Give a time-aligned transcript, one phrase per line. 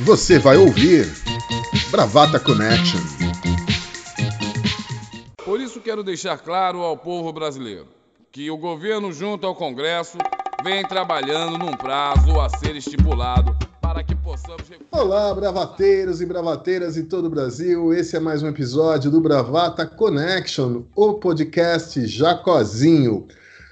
[0.00, 1.06] Você vai ouvir
[1.88, 2.98] Bravata Connection.
[5.44, 7.86] Por isso quero deixar claro ao povo brasileiro
[8.32, 10.18] que o governo, junto ao Congresso,
[10.64, 14.64] vem trabalhando num prazo a ser estipulado para que possamos.
[14.90, 17.94] Olá, bravateiros e bravateiras de todo o Brasil.
[17.94, 23.28] Esse é mais um episódio do Bravata Connection, o podcast Jacozinho.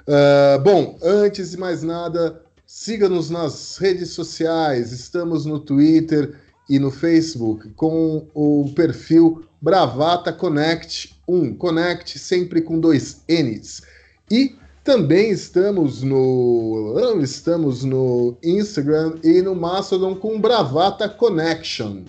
[0.07, 2.42] Uh, bom, antes de mais nada,
[2.73, 4.93] siga-nos nas redes sociais.
[4.93, 11.55] Estamos no Twitter e no Facebook com o perfil Bravata Connect 1.
[11.57, 13.83] Connect sempre com dois N's.
[14.31, 22.05] E também estamos no estamos no Instagram e no Mastodon com Bravata Connection.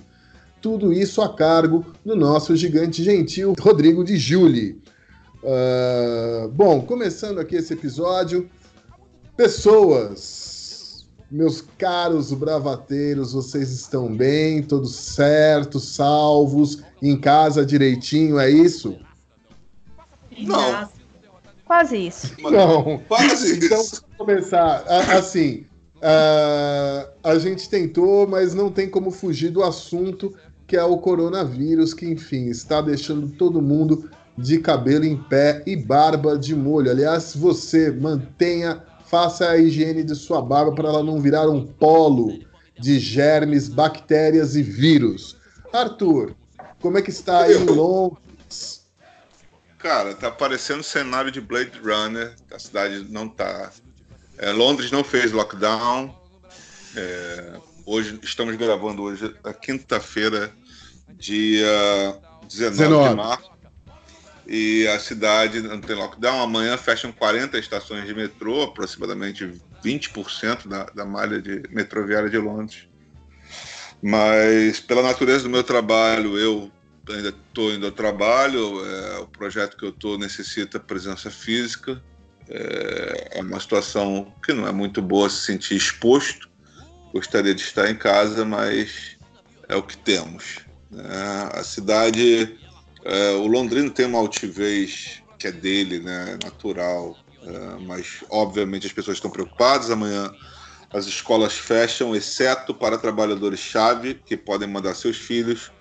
[0.62, 4.82] Tudo isso a cargo do nosso gigante gentil Rodrigo de Juli.
[5.44, 8.50] Uh, bom, começando aqui esse episódio,
[9.36, 10.53] pessoas,
[11.34, 18.96] meus caros bravateiros, vocês estão bem, todos certos, salvos, em casa direitinho, é isso?
[20.38, 20.88] Não.
[21.66, 22.36] Quase isso.
[22.40, 23.00] Não.
[23.08, 24.04] Quase então, isso.
[24.04, 24.84] vamos começar.
[25.18, 25.66] Assim,
[25.98, 30.32] uh, a gente tentou, mas não tem como fugir do assunto
[30.68, 35.76] que é o coronavírus, que, enfim, está deixando todo mundo de cabelo em pé e
[35.76, 36.92] barba de molho.
[36.92, 38.84] Aliás, você mantenha,
[39.14, 42.40] faça a higiene de sua barba para ela não virar um polo
[42.80, 45.38] de germes, bactérias e vírus.
[45.72, 46.36] Arthur,
[46.82, 48.88] como é que está aí em Londres?
[49.78, 52.34] Cara, tá parecendo cenário de Blade Runner.
[52.52, 53.72] A cidade não tá.
[54.40, 56.12] É, Londres não fez lockdown.
[56.96, 57.54] É,
[57.86, 60.52] hoje estamos gravando hoje, a quinta-feira,
[61.20, 62.18] dia
[62.48, 63.53] 19, 19 de março
[64.46, 66.42] e a cidade não tem lockdown.
[66.42, 72.88] Amanhã fecham 40 estações de metrô, aproximadamente 20% da, da malha de metroviária de Londres.
[74.02, 76.72] Mas, pela natureza do meu trabalho, eu
[77.10, 78.86] ainda estou indo ao trabalho.
[78.86, 82.02] É, o projeto que eu estou necessita presença física.
[82.50, 86.50] É, é uma situação que não é muito boa se sentir exposto.
[87.14, 89.18] Gostaria de estar em casa, mas
[89.70, 90.60] é o que temos.
[90.94, 92.58] É, a cidade
[93.06, 98.94] é, o Londrino tem uma altivez que é dele, né, natural, é, mas obviamente as
[98.94, 99.92] pessoas estão preocupadas.
[99.92, 100.34] Amanhã
[100.94, 105.72] as escolas fecham, exceto para trabalhadores-chave que podem mandar seus filhos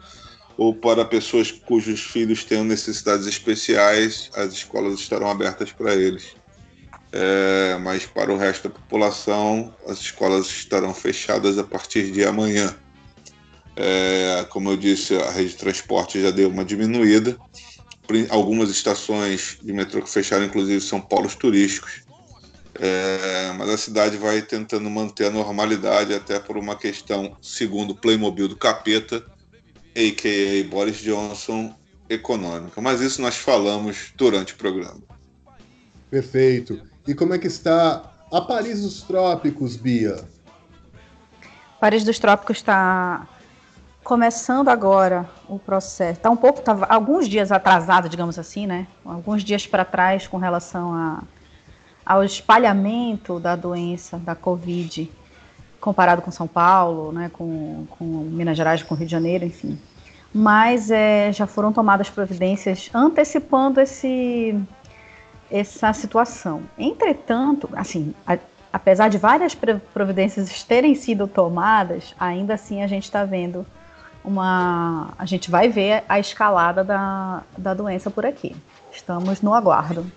[0.56, 6.34] ou para pessoas cujos filhos tenham necessidades especiais, as escolas estarão abertas para eles.
[7.12, 12.74] É, mas para o resto da população, as escolas estarão fechadas a partir de amanhã.
[13.76, 17.36] É, como eu disse, a rede de transporte já deu uma diminuída.
[18.28, 22.02] Algumas estações de metrô que fecharam, inclusive, são polos turísticos.
[22.74, 27.94] É, mas a cidade vai tentando manter a normalidade, até por uma questão, segundo o
[27.94, 29.24] Playmobil do Capeta,
[29.94, 30.68] a.k.a.
[30.68, 31.74] Boris Johnson,
[32.08, 32.80] econômica.
[32.80, 35.00] Mas isso nós falamos durante o programa.
[36.10, 36.82] Perfeito.
[37.06, 40.24] E como é que está a Paris dos Trópicos, Bia?
[41.80, 43.26] Paris dos Trópicos está
[44.02, 46.18] começando agora o processo.
[46.18, 48.86] Está um pouco, tá, alguns dias atrasado, digamos assim, né?
[49.04, 51.22] Alguns dias para trás com relação a,
[52.04, 55.10] ao espalhamento da doença, da Covid,
[55.80, 57.30] comparado com São Paulo, né?
[57.32, 59.78] Com, com Minas Gerais, com Rio de Janeiro, enfim.
[60.34, 64.58] Mas é, já foram tomadas providências antecipando esse,
[65.50, 66.62] essa situação.
[66.78, 68.38] Entretanto, assim, a,
[68.72, 73.64] apesar de várias providências terem sido tomadas, ainda assim a gente está vendo
[74.24, 75.14] uma.
[75.18, 78.54] A gente vai ver a escalada da, da doença por aqui.
[78.92, 80.10] Estamos no aguardo.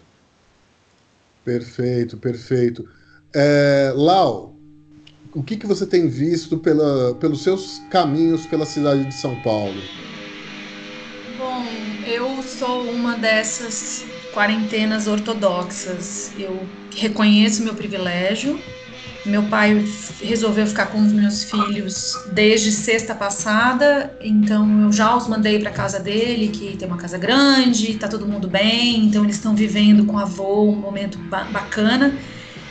[1.43, 2.87] Perfeito, perfeito.
[3.33, 4.55] É, Lau,
[5.33, 9.79] o que, que você tem visto pela, pelos seus caminhos pela cidade de São Paulo?
[11.37, 11.63] Bom,
[12.07, 16.31] eu sou uma dessas quarentenas ortodoxas.
[16.39, 18.59] Eu reconheço meu privilégio,
[19.25, 19.83] meu pai
[20.21, 25.71] resolveu ficar com os meus filhos desde sexta passada, então eu já os mandei para
[25.71, 30.05] casa dele, que tem uma casa grande, tá todo mundo bem, então eles estão vivendo
[30.05, 32.15] com a avô um momento ba bacana.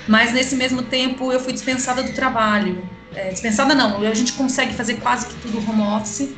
[0.09, 2.89] Mas nesse mesmo tempo eu fui dispensada do trabalho.
[3.15, 6.37] É, dispensada não, a gente consegue fazer quase que tudo home office.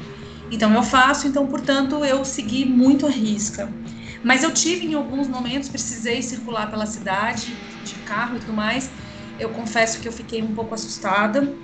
[0.51, 3.69] Então eu faço, então portanto eu segui muito a risca.
[4.25, 8.91] Mas eu tive em alguns momentos, precisei circular pela cidade de carro e tudo mais
[9.38, 11.55] eu confesso que eu fiquei um pouco assustada,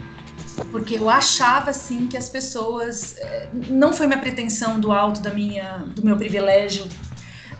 [0.70, 5.30] porque eu achava assim que as pessoas eh, não foi minha pretensão do alto da
[5.30, 6.86] minha do meu privilégio,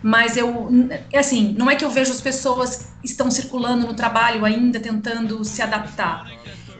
[0.01, 0.69] mas eu
[1.15, 5.61] assim, não é que eu vejo as pessoas estão circulando no trabalho ainda tentando se
[5.61, 6.31] adaptar.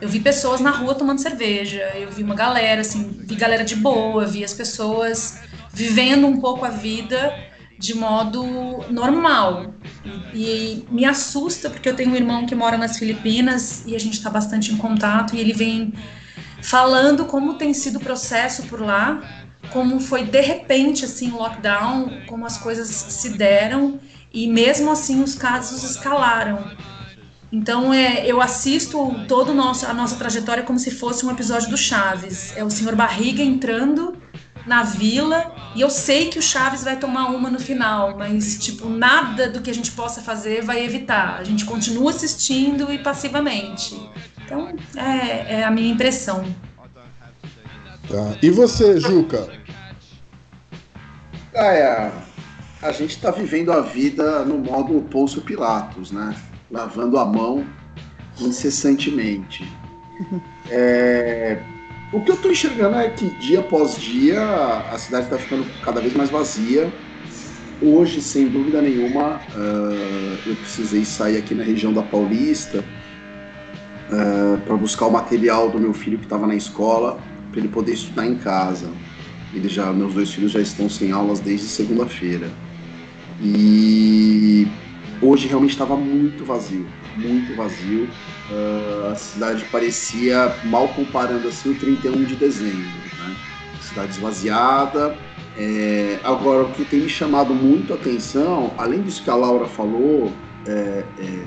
[0.01, 3.75] Eu vi pessoas na rua tomando cerveja, eu vi uma galera, assim, vi galera de
[3.75, 5.39] boa, vi as pessoas
[5.71, 7.33] vivendo um pouco a vida
[7.77, 8.43] de modo
[8.89, 9.73] normal.
[10.33, 14.13] E, me assusta porque eu tenho um irmão que mora nas Filipinas e a gente
[14.13, 15.93] está bastante em contato e ele vem
[16.61, 19.21] falando como tem sido o processo por lá,
[19.71, 23.99] como foi de repente assim o lockdown, como as coisas se deram
[24.33, 26.71] e mesmo assim os casos escalaram.
[27.51, 31.77] Então é, eu assisto todo nosso, a nossa trajetória como se fosse um episódio do
[31.77, 32.51] Chaves.
[32.57, 34.17] É o senhor Barriga entrando
[34.65, 38.87] na vila e eu sei que o Chaves vai tomar uma no final, mas tipo
[38.87, 41.39] nada do que a gente possa fazer vai evitar.
[41.39, 43.99] A gente continua assistindo e passivamente.
[44.45, 46.45] Então é, é a minha impressão.
[48.07, 48.37] Tá.
[48.41, 49.49] E você, Juca?
[51.55, 52.11] Ah, é,
[52.81, 56.35] a gente está vivendo a vida no modo Pôncio Pilatos, né?
[56.71, 57.65] Lavando a mão
[58.39, 59.67] incessantemente.
[60.69, 61.61] É,
[62.13, 64.41] o que eu estou enxergando é que dia após dia
[64.91, 66.93] a cidade está ficando cada vez mais vazia.
[67.81, 72.85] Hoje, sem dúvida nenhuma, uh, eu precisei sair aqui na região da Paulista
[74.09, 77.19] uh, para buscar o material do meu filho que estava na escola
[77.51, 78.89] para ele poder estudar em casa.
[79.51, 82.47] Ele já, meus dois filhos já estão sem aulas desde segunda-feira.
[83.41, 84.67] E
[85.19, 88.09] hoje realmente estava muito vazio, muito vazio.
[88.49, 92.77] Uh, a cidade parecia, mal comparando assim, o 31 de dezembro.
[92.77, 93.35] Né?
[93.81, 95.15] Cidade esvaziada.
[95.57, 99.67] É, agora, o que tem me chamado muito a atenção, além disso que a Laura
[99.67, 100.33] falou,
[100.65, 101.43] é, é,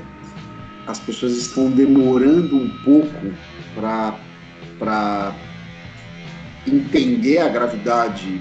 [0.87, 3.33] as pessoas estão demorando um pouco
[3.75, 5.35] para
[6.67, 8.41] entender a gravidade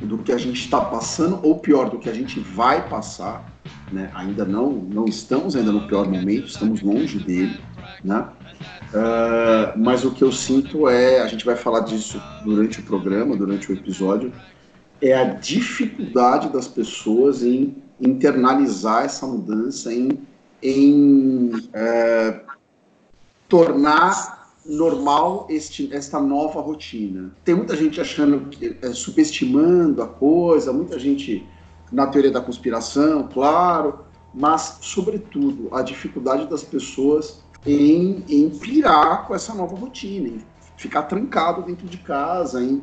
[0.00, 3.53] do que a gente está passando, ou pior, do que a gente vai passar.
[3.94, 4.10] Né?
[4.12, 7.60] Ainda não, não estamos ainda no pior momento, estamos longe dele.
[8.02, 8.26] Né?
[8.92, 13.36] Uh, mas o que eu sinto é, a gente vai falar disso durante o programa,
[13.36, 14.32] durante o episódio,
[15.00, 20.18] é a dificuldade das pessoas em internalizar essa mudança, em,
[20.60, 22.40] em uh,
[23.48, 27.30] tornar normal este, esta nova rotina.
[27.44, 28.48] Tem muita gente achando,
[28.82, 31.46] é, subestimando a coisa, muita gente
[31.94, 34.00] na teoria da conspiração, claro,
[34.34, 40.42] mas, sobretudo, a dificuldade das pessoas em, em pirar com essa nova rotina, em
[40.76, 42.80] ficar trancado dentro de casa, em uh,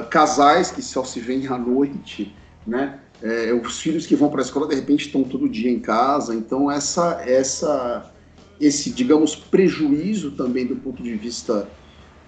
[0.00, 2.34] uh, casais que só se veem à noite,
[2.66, 2.98] né?
[3.22, 6.34] É, os filhos que vão para a escola de repente estão todo dia em casa,
[6.34, 8.12] então essa essa
[8.60, 11.68] esse, digamos, prejuízo também do ponto de vista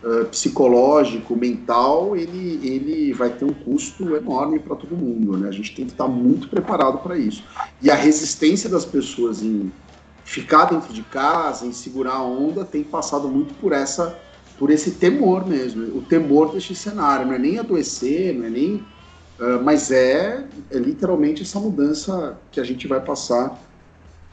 [0.05, 5.49] uh, psicológico, mental, ele, ele vai ter um custo enorme para todo mundo, né?
[5.49, 7.43] A gente tem que estar muito preparado para isso.
[7.83, 9.73] E a resistência das pessoas em
[10.25, 14.19] ficar dentro de casa, em segurar a onda, tem passado muito por essa
[14.59, 18.77] por esse temor mesmo, o temor deste cenário, não é nem adoecer, não é nem
[18.77, 23.61] uh, mas é, é literalmente essa mudança que a gente vai passar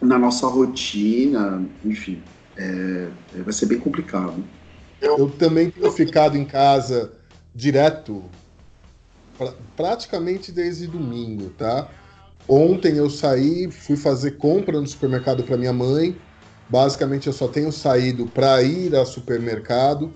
[0.02, 2.22] na nossa rotina, enfim,
[2.58, 4.44] é, é, vai ser bem complicado.
[5.02, 7.12] Eu, eu também tenho ficado em casa
[7.54, 8.24] direto,
[9.38, 11.90] pra, praticamente desde domingo, tá?
[12.48, 16.16] Ontem eu saí, fui fazer compra no supermercado para minha mãe.
[16.70, 20.14] Basicamente eu só tenho saído para ir ao supermercado.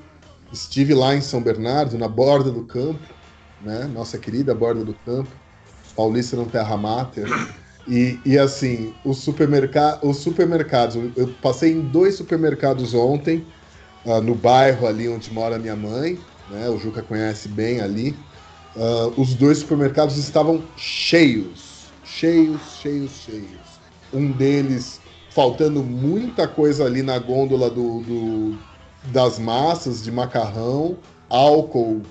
[0.52, 3.04] Estive lá em São Bernardo, na borda do campo,
[3.62, 3.90] né?
[3.94, 5.30] Nossa querida borda do campo.
[5.95, 7.26] Paulista não terra mater.
[7.88, 13.45] E, e assim, os, supermerca os supermercados, eu passei em dois supermercados ontem,
[14.06, 16.19] uh, no bairro ali onde mora minha mãe,
[16.50, 16.69] né?
[16.69, 18.16] O Juca conhece bem ali.
[18.76, 23.80] Uh, os dois supermercados estavam cheios, cheios, cheios, cheios.
[24.14, 28.57] Um deles faltando muita coisa ali na gôndola do, do
[29.12, 30.97] das massas de macarrão,
[31.30, 32.02] álcool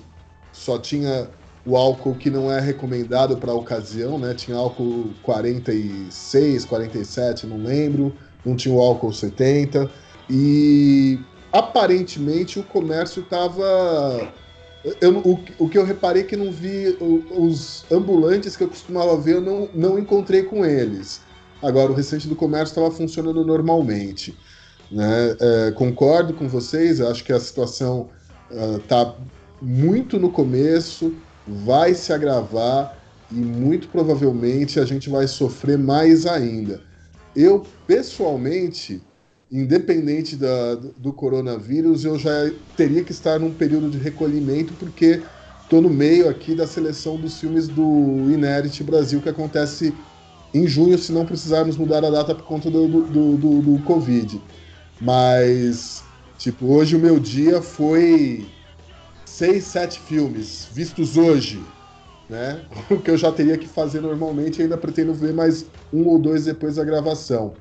[0.51, 1.29] só tinha
[1.65, 4.33] o álcool que não é recomendado para a ocasião, né?
[4.33, 8.13] Tinha álcool 46, 47, não lembro,
[8.45, 9.89] não tinha o álcool 70
[10.29, 11.19] e
[11.57, 14.31] aparentemente o comércio estava
[15.01, 19.17] eu, o, o, que eu reparei é que não vi os ambulantes que eu costumava
[19.17, 21.21] ver, eu não, não encontrei com eles.
[21.61, 24.37] Agora, o restante do comércio estava funcionando normalmente.
[24.91, 25.35] Né?
[25.39, 28.09] É, concordo com vocês, acho que a situação
[28.77, 29.15] está uh,
[29.59, 31.15] muito no começo,
[31.47, 32.95] vai se agravar
[33.31, 36.81] e muito provavelmente a gente vai sofrer mais ainda.
[37.35, 39.01] Eu, pessoalmente,
[39.51, 45.21] independente da, do coronavírus, eu já teria que estar num período de recolhimento, porque
[45.63, 49.93] estou no meio aqui da seleção dos filmes do Inert Brasil, que acontece
[50.53, 54.41] em junho, se não precisarmos mudar a data por conta do, do, do, do Covid.
[55.01, 56.03] Mas
[56.37, 58.45] Tipo, hoje o meu dia foi
[59.25, 61.63] seis, sete filmes vistos hoje,
[62.29, 62.61] né?
[62.89, 66.45] O que eu já teria que fazer normalmente, ainda pretendo ver mais um ou dois
[66.45, 67.53] depois da gravação.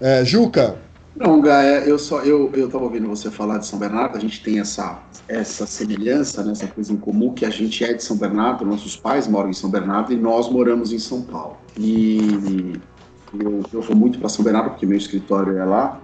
[0.00, 0.76] É, Juca.
[1.18, 4.16] Não, Gaia, eu só eu eu estava ouvindo você falar de São Bernardo.
[4.16, 7.92] A gente tem essa essa semelhança, né, essa coisa em comum que a gente é
[7.92, 11.56] de São Bernardo, nossos pais moram em São Bernardo e nós moramos em São Paulo.
[11.76, 12.80] E
[13.38, 16.00] eu, eu vou muito para São Bernardo porque meu escritório é lá.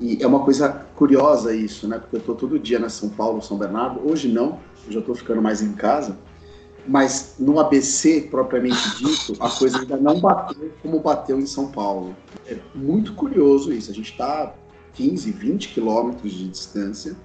[0.00, 1.98] E é uma coisa curiosa isso, né?
[1.98, 4.00] Porque eu estou todo dia na São Paulo, São Bernardo.
[4.04, 6.18] Hoje não, eu já estou ficando mais em casa.
[6.86, 12.16] Mas no ABC, propriamente dito, a coisa ainda não bateu como bateu em São Paulo.
[12.46, 13.90] É muito curioso isso.
[13.90, 14.54] A gente está
[14.94, 17.16] 15, 20 quilômetros de distância.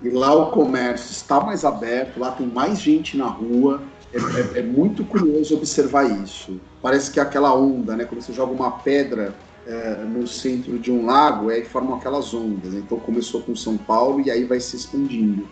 [0.00, 3.82] E lá o comércio está mais aberto, lá tem mais gente na rua.
[4.12, 6.60] É, é, é muito curioso observar isso.
[6.80, 8.04] Parece que é aquela onda, né?
[8.04, 9.34] Quando você joga uma pedra
[9.66, 12.74] é, no centro de um lago, aí formam aquelas ondas.
[12.74, 15.48] Então começou com São Paulo e aí vai se expandindo.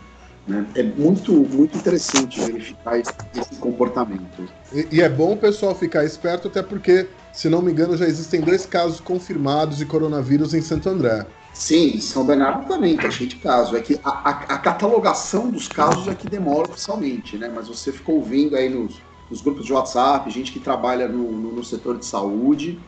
[0.46, 0.64] Né?
[0.76, 3.12] É muito, muito interessante verificar esse,
[3.58, 4.48] comportamento.
[4.72, 8.06] E, e, é bom o pessoal ficar esperto, até porque, se não me engano, já
[8.06, 11.26] existem dois casos confirmados de coronavírus em Santo André.
[11.52, 13.74] Sim, São Bernardo também está cheio de casos.
[13.74, 17.50] É que a, a, a, catalogação dos casos é que demora oficialmente, né?
[17.52, 19.00] Mas você ficou ouvindo aí nos,
[19.30, 22.78] nos grupos de WhatsApp, gente que trabalha no, no, no setor de saúde,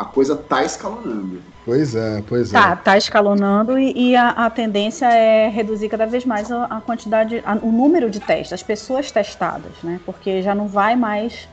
[0.00, 1.42] a coisa tá escalonando.
[1.62, 2.76] Pois é, pois tá, é.
[2.76, 7.42] Tá escalonando e, e a, a, tendência é reduzir cada vez mais a, a quantidade,
[7.44, 10.00] a, o número de testes, as pessoas testadas, né?
[10.06, 11.46] Porque já não vai mais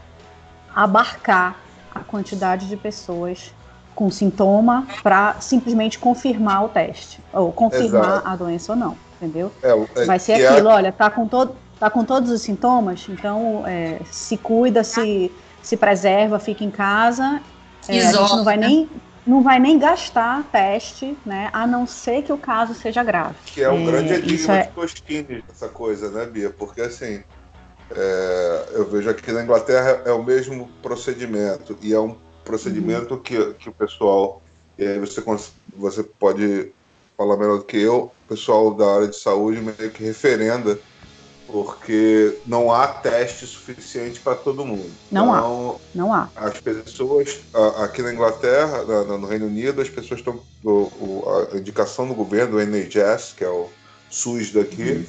[0.73, 1.57] abarcar
[1.93, 3.53] a quantidade de pessoas
[3.93, 8.27] com sintoma para simplesmente confirmar o teste, ou confirmar Exato.
[8.29, 9.51] a doença ou não, entendeu?
[9.61, 10.73] É, é, Vai ser é aquilo, é...
[10.73, 15.29] olha, tá com, todo, tá com todos os sintomas, então é, se cuida, se,
[15.61, 17.41] se preserva, fica em casa.
[17.87, 18.89] É, a gente não vai nem
[19.25, 21.49] não vai nem gastar teste, né?
[21.51, 23.35] A não ser que o caso seja grave.
[23.45, 26.49] Que é um grande enigma de Tostines, essa coisa, né, Bia?
[26.49, 27.21] Porque assim,
[28.73, 32.15] eu vejo aqui na Inglaterra é o mesmo procedimento e é um
[32.45, 33.19] procedimento uhum.
[33.19, 34.41] que, que o pessoal,
[34.77, 35.21] e aí você,
[35.75, 36.71] você pode
[37.17, 40.79] falar melhor do que eu, o pessoal da área de saúde meio que referenda,
[41.47, 44.91] porque não há teste suficiente para todo mundo.
[45.09, 45.97] Não então, há.
[45.97, 46.29] Não há.
[46.35, 47.39] As pessoas,
[47.81, 50.41] aqui na Inglaterra, no Reino Unido, as pessoas estão.
[51.53, 53.69] A indicação do governo, do NHS, que é o
[54.09, 55.05] SUS daqui, uhum.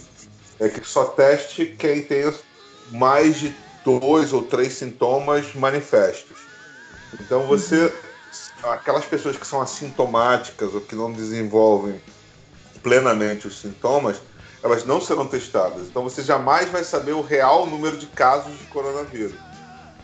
[0.60, 2.32] é que só teste quem tem
[2.90, 3.54] mais de
[3.84, 6.38] dois ou três sintomas manifestos.
[7.20, 7.92] Então você,
[8.62, 12.00] aquelas pessoas que são assintomáticas ou que não desenvolvem
[12.82, 14.20] plenamente os sintomas,
[14.62, 15.86] elas não serão testadas.
[15.86, 19.38] Então você jamais vai saber o real número de casos de coronavírus.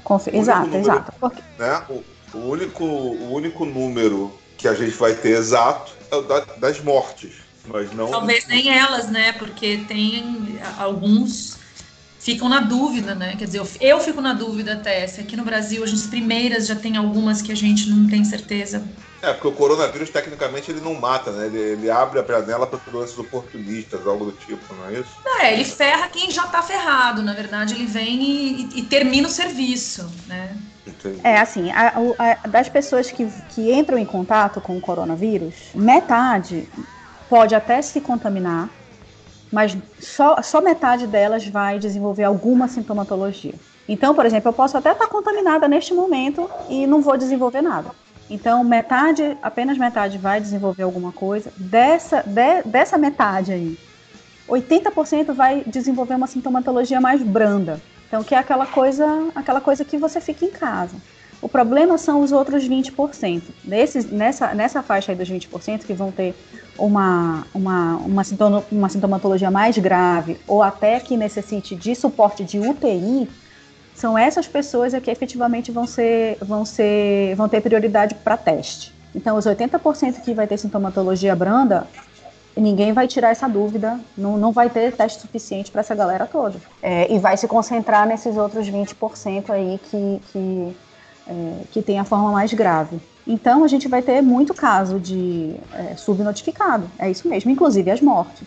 [0.03, 0.29] Conf...
[0.29, 1.13] Exato, número, exato.
[1.19, 1.43] Porque...
[1.59, 2.05] Né, o,
[2.37, 6.81] o, único, o único número que a gente vai ter exato é o da, das
[6.81, 7.43] mortes.
[7.67, 8.11] Mas não...
[8.11, 9.33] Talvez nem elas, né?
[9.33, 11.54] Porque tem alguns
[12.25, 13.37] ficam na dúvida, né?
[13.39, 16.75] Quer dizer, eu, eu fico na dúvida até se aqui no Brasil as primeiras já
[16.75, 18.83] tem algumas que a gente não tem certeza.
[19.21, 21.47] É, porque o coronavírus tecnicamente ele não mata, né?
[21.47, 25.11] Ele, ele abre a janela para doenças oportunistas, algo do tipo, não é isso?
[25.41, 29.31] É, ele ferra quem já está ferrado, na verdade, ele vem e, e, termina o
[29.31, 30.57] serviço, né?
[30.87, 31.21] Entendi.
[31.23, 36.67] É assim, a, a, das pessoas que, que entram em contato com o coronavírus, metade
[37.29, 38.71] pode até se contaminar,
[39.55, 43.55] mas só, só metade delas vai desenvolver alguma sintomatologia.
[43.89, 47.93] Então, por exemplo, eu posso até estar contaminada neste momento e não vou desenvolver nada.
[48.29, 51.53] Então, metade, apenas metade vai desenvolver alguma coisa.
[51.57, 53.79] Dessa, de, dessa metade aí,
[54.49, 57.81] 80% vai desenvolver uma sintomatologia mais branda.
[58.09, 59.07] Então, que é aquela coisa,
[59.37, 60.97] aquela coisa que você fica em casa.
[61.45, 63.43] O problema são os outros 20%.
[63.63, 66.35] Nesses, nessa, nessa faixa aí dos 20% que vão ter
[66.79, 72.59] uma, uma, uma, sintoma, uma sintomatologia mais grave ou até que necessite de suporte de
[72.59, 73.29] UTI,
[73.95, 78.95] são essas pessoas é que efetivamente vão, ser, vão, ser, vão ter prioridade para teste.
[79.15, 81.87] Então, os 80% que vai ter sintomatologia branda,
[82.57, 86.59] ninguém vai tirar essa dúvida, não, não vai ter teste suficiente para essa galera toda.
[86.83, 90.77] É, e vai se concentrar nesses outros 20% aí que, que,
[91.27, 93.01] é, que tem a forma mais grave.
[93.27, 98.01] Então a gente vai ter muito caso de é, subnotificado, é isso mesmo, inclusive as
[98.01, 98.47] mortes.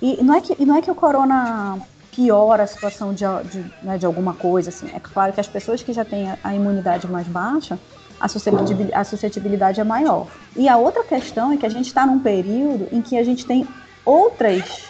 [0.00, 1.78] E não é que, não é que o corona
[2.14, 4.88] piora a situação de, de, né, de alguma coisa, assim.
[4.94, 7.78] É claro que as pessoas que já têm a, imunidade mais baixa,
[8.20, 10.28] a suscetibilidade é maior.
[10.54, 13.44] E a outra questão é que a gente está num período em que a gente
[13.44, 13.66] tem
[14.04, 14.84] outras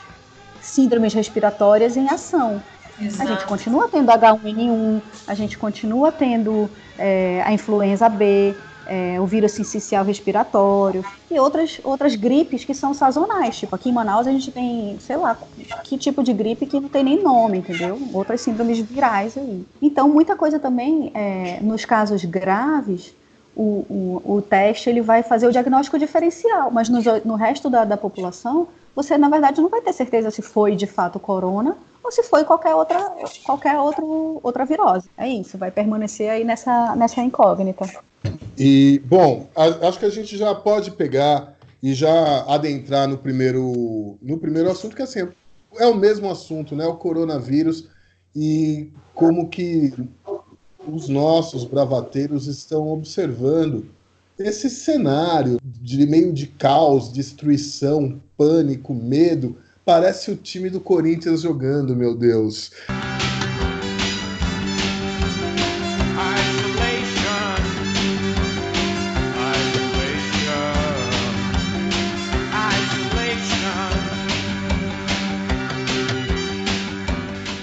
[0.61, 2.63] síndromes respiratórias em ação.
[3.01, 3.23] Exato.
[3.23, 8.55] A gente continua tendo H1N1, a gente continua tendo é, a influenza B,
[8.87, 13.57] é, o vírus sincicial respiratório e outras, outras gripes que são sazonais.
[13.59, 15.37] Tipo, aqui em Manaus a gente tem, sei lá,
[15.85, 17.99] que tipo de gripe que não tem nem nome, entendeu?
[18.13, 19.65] Outras síndromes virais aí.
[19.81, 23.15] Então, muita coisa também, é, nos casos graves,
[23.55, 27.85] o, o, o, teste ele vai fazer o diagnóstico diferencial, mas no, no resto da,
[27.85, 32.11] da população, você, na verdade, não vai ter certeza se foi de fato corona ou
[32.11, 35.09] se foi qualquer outra, qualquer outro, outra virose.
[35.17, 37.89] É isso, vai permanecer aí nessa, nessa incógnita.
[38.59, 44.17] E, bom, a, acho que a gente já pode pegar e já adentrar no primeiro,
[44.23, 45.29] no primeiro assunto, que assim,
[45.77, 46.87] é o mesmo assunto, né?
[46.87, 47.89] O coronavírus
[48.35, 49.93] e como que
[50.87, 53.87] os nossos bravateiros estão observando
[54.39, 59.57] esse cenário de meio de caos, destruição, pânico, medo.
[59.85, 62.71] Parece o time do Corinthians jogando, meu Deus.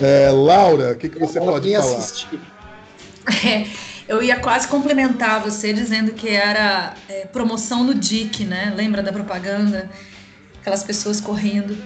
[0.02, 1.98] É, Laura, o que, que você pode falar?
[1.98, 2.40] Assistir.
[3.46, 3.66] É,
[4.08, 8.74] eu ia quase complementar você dizendo que era é, promoção no DIC, né?
[8.76, 9.90] Lembra da propaganda?
[10.60, 11.78] Aquelas pessoas correndo.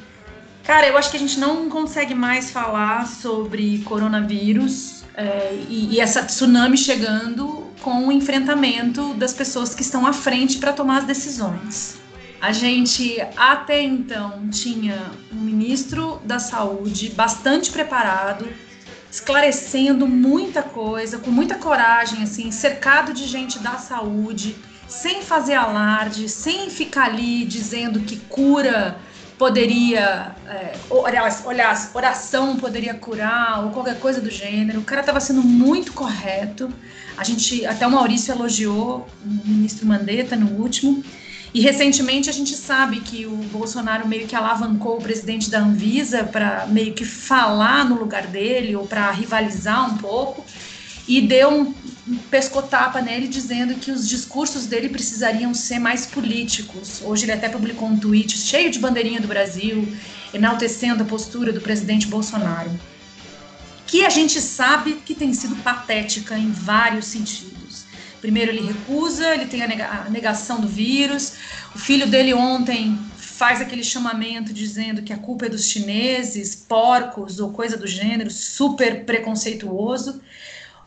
[0.63, 5.99] Cara, eu acho que a gente não consegue mais falar sobre coronavírus é, e, e,
[5.99, 11.03] essa tsunami chegando com o enfrentamento das pessoas que estão à frente para tomar as
[11.03, 11.97] decisões.
[12.41, 18.47] A gente até então tinha um ministro da saúde bastante preparado,
[19.11, 24.55] esclarecendo muita coisa, com muita coragem, assim, cercado de gente da saúde,
[24.87, 28.97] sem fazer alarde, sem ficar ali dizendo que cura
[29.37, 34.79] poderia, é, olhar, oração poderia curar ou qualquer coisa do gênero.
[34.79, 36.71] O cara estava sendo muito correto.
[37.17, 41.03] A gente, até o Maurício elogiou o ministro Mandetta no último.
[41.53, 46.23] E recentemente a gente sabe que o Bolsonaro meio que alavancou o presidente da Anvisa
[46.23, 50.43] para meio que falar no lugar dele ou para rivalizar um pouco
[51.07, 51.73] e deu um
[52.29, 57.01] pescotapa nele dizendo que os discursos dele precisariam ser mais políticos.
[57.03, 59.87] Hoje ele até publicou um tweet cheio de bandeirinha do Brasil,
[60.33, 62.71] enaltecendo a postura do presidente Bolsonaro,
[63.85, 67.85] que a gente sabe que tem sido patética em vários sentidos.
[68.19, 71.33] Primeiro ele recusa, ele tem a negação do vírus.
[71.75, 77.39] O filho dele ontem faz aquele chamamento dizendo que a culpa é dos chineses, porcos
[77.39, 80.21] ou coisa do gênero, super preconceituoso.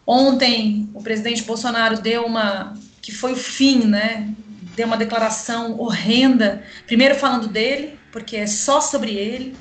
[0.07, 4.29] Ontem o presidente Bolsonaro deu uma que foi o fim, né?
[4.77, 9.57] Deu uma declaração horrenda, primeiro falando dele, porque é só sobre ele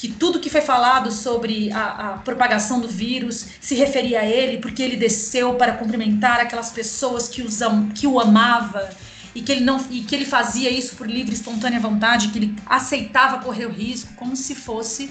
[0.00, 4.56] que tudo que foi falado sobre a, a, propagação do vírus se referia a ele,
[4.56, 7.58] porque ele desceu para cumprimentar aquelas pessoas que, os,
[7.94, 8.88] que o amava
[9.34, 12.38] e que ele não e que ele fazia isso por livre e espontânea vontade, que
[12.38, 15.10] ele aceitava correr o risco, como se fosse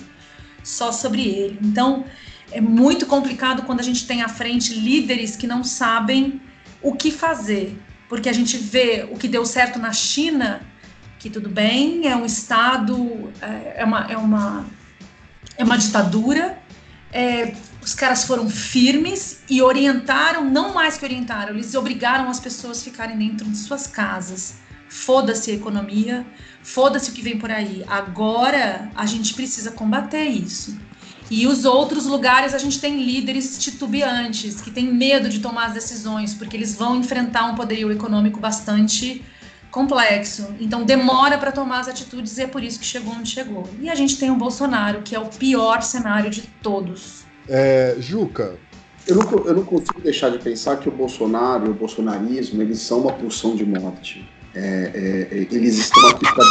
[0.64, 1.60] só sobre ele.
[1.62, 2.04] Então
[2.52, 6.42] é muito complicado quando a gente tem à frente líderes que não sabem
[6.82, 10.62] o que fazer, porque a gente vê o que deu certo na China
[11.20, 14.66] que tudo bem, é um Estado, é, é uma, é uma
[15.58, 16.58] é uma ditadura.
[17.12, 22.80] É, os caras foram firmes e orientaram, não mais que orientaram, eles obrigaram as pessoas
[22.80, 24.56] a ficarem dentro de suas casas.
[24.88, 26.26] Foda-se a economia,
[26.64, 27.84] foda-se o que vem por aí.
[27.88, 30.80] Agora a gente precisa combater isso.
[31.30, 35.74] E os outros lugares a gente tem líderes titubeantes, que têm medo de tomar as
[35.74, 39.24] decisões, porque eles vão enfrentar um poderio econômico bastante
[39.70, 40.56] complexo.
[40.60, 43.68] Então demora para tomar as atitudes e é por isso que chegou onde chegou.
[43.80, 47.24] E a gente tem o Bolsonaro, que é o pior cenário de todos.
[47.48, 48.58] É, Juca.
[49.08, 52.80] Eu não, eu não consigo deixar de pensar que o Bolsonaro e o bolsonarismo eles
[52.80, 54.30] são uma pulsão de morte.
[54.54, 56.46] É, é, é eles estão aqui para.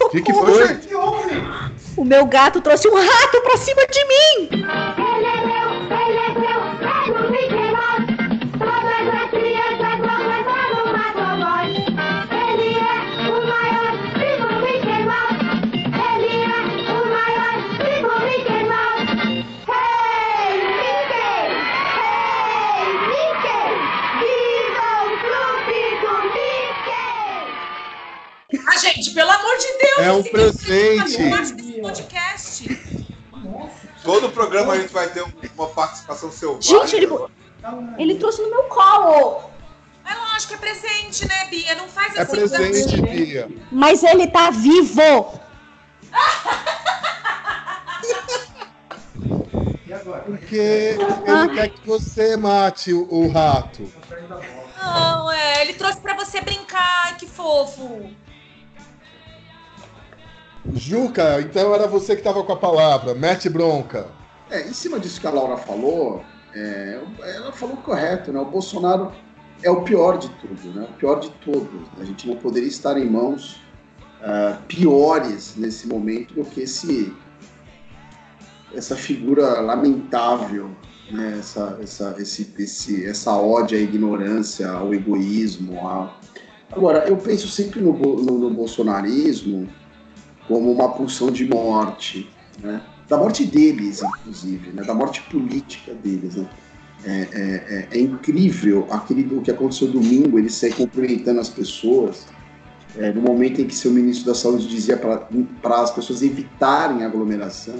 [0.00, 0.80] O que, que foi?
[1.96, 5.53] O meu gato trouxe um rato pra cima de mim!
[28.78, 29.98] Gente, pelo amor de Deus.
[29.98, 31.80] É um presente.
[31.80, 33.04] podcast.
[34.02, 35.24] Todo programa a gente vai ter
[35.56, 36.78] uma participação selvagem.
[36.78, 37.08] Gente, ele,
[37.98, 39.50] ele trouxe no meu colo.
[40.04, 41.74] É lógico, é presente, né, Bia?
[41.74, 42.32] Não faz é assim.
[42.32, 43.48] É presente, Bia.
[43.72, 45.40] Mas ele tá vivo.
[50.26, 53.90] Porque ele quer que você mate o, o rato.
[54.78, 58.10] Não, é, ele trouxe pra você brincar, que fofo.
[60.72, 63.14] Juca, então era você que estava com a palavra.
[63.14, 64.06] Mete bronca.
[64.50, 66.22] É, em cima disso que a Laura falou,
[66.54, 67.00] é,
[67.36, 68.40] ela falou correto, né?
[68.40, 69.12] O Bolsonaro
[69.62, 70.86] é o pior de tudo, né?
[70.90, 71.88] O pior de todos.
[71.98, 73.60] A gente não poderia estar em mãos
[74.20, 77.14] uh, piores nesse momento do que esse
[78.74, 80.68] essa figura lamentável,
[81.08, 81.36] né?
[81.38, 85.78] essa, essa, esse, esse, essa ódio à ignorância, ao egoísmo.
[85.86, 86.12] A...
[86.72, 89.68] Agora, eu penso sempre no, no, no bolsonarismo
[90.48, 92.28] como uma pulsão de morte,
[92.62, 92.82] né?
[93.08, 94.82] da morte deles, inclusive, né?
[94.82, 96.36] da morte política deles.
[96.36, 96.48] Né?
[97.06, 97.26] É, é,
[97.92, 102.26] é, é, incrível aquele, o que aconteceu domingo, ele sair cumprimentando as pessoas,
[102.96, 107.74] é, no momento em que seu ministro da Saúde dizia para as pessoas evitarem aglomeração.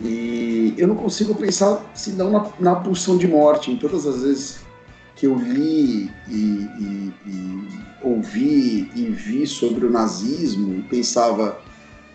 [0.00, 3.70] E eu não consigo pensar senão na, na pulsão de morte.
[3.70, 4.60] Em todas as vezes
[5.14, 7.68] que eu li e, e, e
[8.02, 11.60] ouvi e vi sobre o nazismo, pensava,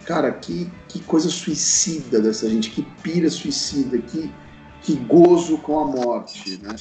[0.06, 4.32] cara, que, que coisa suicida dessa gente, que pira suicida, que,
[4.82, 6.76] que gozo com a morte, né?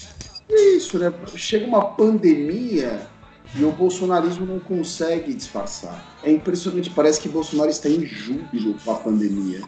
[0.49, 1.13] E é isso, né?
[1.35, 3.09] Chega uma pandemia
[3.57, 6.17] e o bolsonarismo não consegue disfarçar.
[6.23, 9.63] É impressionante, parece que Bolsonaro está em júbilo com a pandemia.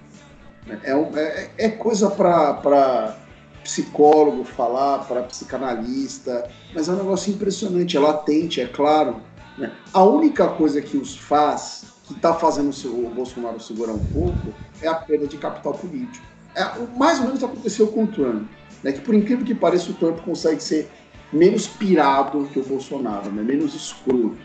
[0.83, 3.17] É, é, é coisa para
[3.63, 9.21] psicólogo falar, para psicanalista, mas é um negócio impressionante, é latente, é claro.
[9.57, 9.73] Né?
[9.93, 14.89] A única coisa que os faz, que está fazendo o Bolsonaro segurar um pouco, é
[14.89, 16.25] a perda de capital político.
[16.55, 16.65] É,
[16.97, 18.49] mais ou menos aconteceu com o Trump,
[18.83, 18.93] né?
[18.93, 20.89] que por incrível que pareça, o Trump consegue ser
[21.33, 23.43] menos pirado que o Bolsonaro, né?
[23.43, 24.37] menos escroto,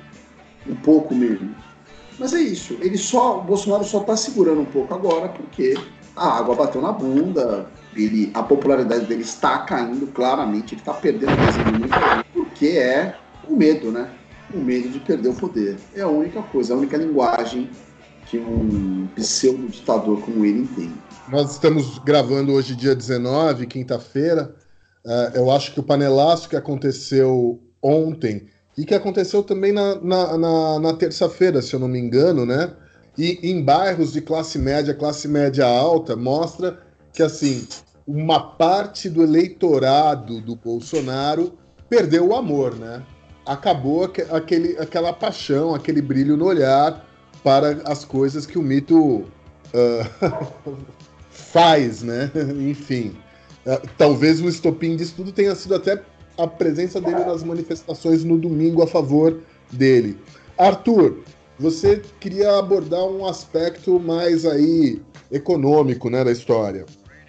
[0.68, 1.56] um pouco menos.
[2.20, 5.76] Mas é isso, ele só, o Bolsonaro só está segurando um pouco agora porque
[6.16, 11.32] a água bateu na bunda, ele, a popularidade dele está caindo claramente, ele está perdendo
[11.32, 13.16] muito porque é
[13.48, 14.10] o medo, né?
[14.54, 15.78] O medo de perder o poder.
[15.96, 17.70] É a única coisa, a única linguagem
[18.26, 20.94] que um pseudo-ditador como ele entende.
[21.30, 24.56] Nós estamos gravando hoje, dia 19, quinta-feira.
[25.06, 30.38] Uh, eu acho que o panelaço que aconteceu ontem e que aconteceu também na, na,
[30.38, 32.72] na, na terça-feira, se eu não me engano, né?
[33.18, 36.80] E em bairros de classe média, classe média alta, mostra
[37.12, 37.68] que assim
[38.08, 41.58] uma parte do eleitorado do Bolsonaro
[41.90, 43.04] perdeu o amor, né?
[43.46, 47.06] Acabou aquele, aquela paixão, aquele brilho no olhar
[47.44, 49.28] para as coisas que o mito uh,
[51.30, 52.32] faz, né?
[52.70, 53.16] Enfim,
[53.66, 56.02] uh, talvez o estopim disso tudo tenha sido até
[56.38, 59.40] a presença dele nas manifestações no domingo a favor
[59.72, 60.18] dele.
[60.58, 61.20] Arthur,
[61.60, 65.02] você queria abordar um aspecto mais aí
[65.32, 66.86] econômico, né, da história.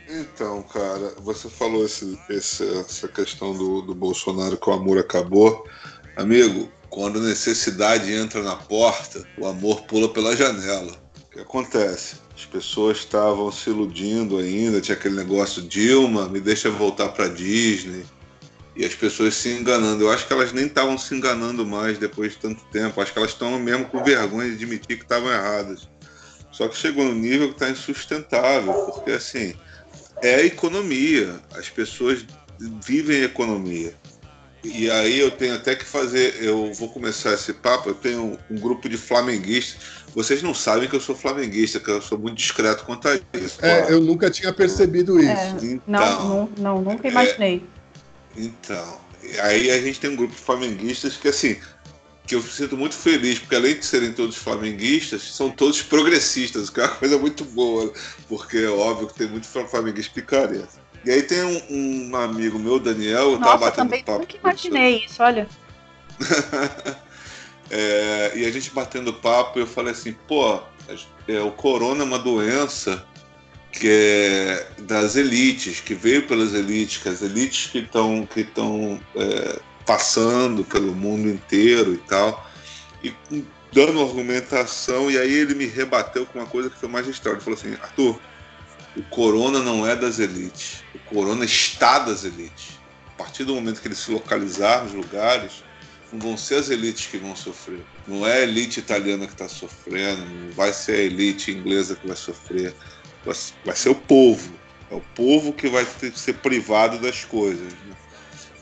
[0.08, 5.64] Então, cara, você falou esse, esse, essa questão do, do Bolsonaro que o amor acabou.
[6.16, 10.92] Amigo, quando a necessidade entra na porta, o amor pula pela janela.
[11.16, 12.16] O que acontece?
[12.34, 18.04] As pessoas estavam se iludindo ainda, tinha aquele negócio Dilma, me deixa voltar para Disney
[18.76, 20.04] e as pessoas se enganando.
[20.04, 23.00] Eu acho que elas nem estavam se enganando mais depois de tanto tempo.
[23.00, 25.88] Acho que elas estão mesmo com vergonha de admitir que estavam erradas.
[26.50, 29.54] Só que chegou no nível que está insustentável, porque assim
[30.22, 31.40] é a economia.
[31.54, 32.24] As pessoas
[32.58, 33.94] vivem economia.
[34.64, 38.56] E aí eu tenho até que fazer, eu vou começar esse papo, eu tenho um
[38.56, 40.02] grupo de flamenguistas.
[40.14, 43.58] Vocês não sabem que eu sou flamenguista, que eu sou muito discreto quanto a isso.
[43.64, 45.30] É, eu nunca tinha percebido isso.
[45.30, 47.64] É, então, não, não, não, nunca imaginei.
[48.36, 49.00] É, então,
[49.40, 51.58] aí a gente tem um grupo de flamenguistas que, assim,
[52.26, 56.72] que eu sinto muito feliz, porque além de serem todos flamenguistas, são todos progressistas, o
[56.72, 57.92] que é uma coisa muito boa,
[58.28, 60.81] porque é óbvio que tem muito flamenguista picareta.
[61.04, 64.18] E aí tem um, um amigo meu, Daniel, Nossa, tá batendo também papo.
[64.20, 65.48] Nunca imaginei isso, olha.
[67.70, 70.60] é, e a gente batendo papo, eu falei assim, pô,
[71.28, 73.04] é, o corona é uma doença
[73.72, 79.00] que é das elites, que veio pelas elites, que as elites que estão que estão
[79.16, 82.48] é, passando pelo mundo inteiro e tal,
[83.02, 83.14] e
[83.72, 87.34] dando argumentação, e aí ele me rebateu com uma coisa que foi magistral.
[87.34, 88.20] Ele falou assim, Arthur,
[88.96, 92.80] o corona não é das elites, o corona está das elites.
[93.14, 95.62] A partir do momento que ele se localizar nos lugares,
[96.12, 97.82] não vão ser as elites que vão sofrer.
[98.06, 102.06] Não é a elite italiana que está sofrendo, não vai ser a elite inglesa que
[102.06, 102.74] vai sofrer
[103.64, 104.52] vai ser o povo.
[104.90, 107.72] É o povo que vai ter, ser privado das coisas.
[107.72, 107.96] Né?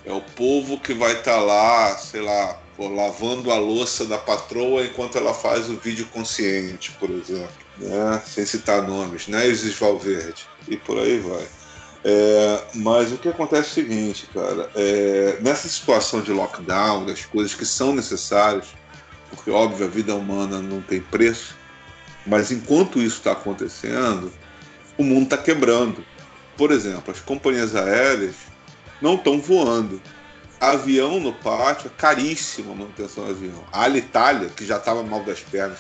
[0.05, 4.85] É o povo que vai estar tá lá, sei lá, lavando a louça da patroa
[4.85, 7.70] enquanto ela faz o vídeo consciente, por exemplo.
[7.81, 8.23] Né?
[8.27, 9.49] Sem citar nomes, né?
[9.49, 10.47] Isis Valverde.
[10.69, 11.47] E por aí vai.
[12.03, 17.25] É, mas o que acontece é o seguinte, cara, é, nessa situação de lockdown, das
[17.27, 18.69] coisas que são necessárias,
[19.29, 21.55] porque óbvio a vida humana não tem preço,
[22.27, 24.33] mas enquanto isso está acontecendo,
[24.97, 26.05] o mundo está quebrando.
[26.57, 28.35] Por exemplo, as companhias aéreas
[29.01, 30.01] não estão voando.
[30.59, 33.65] Avião no pátio é caríssimo a manutenção do avião.
[33.73, 35.79] A Alitalia, que já estava mal das pernas,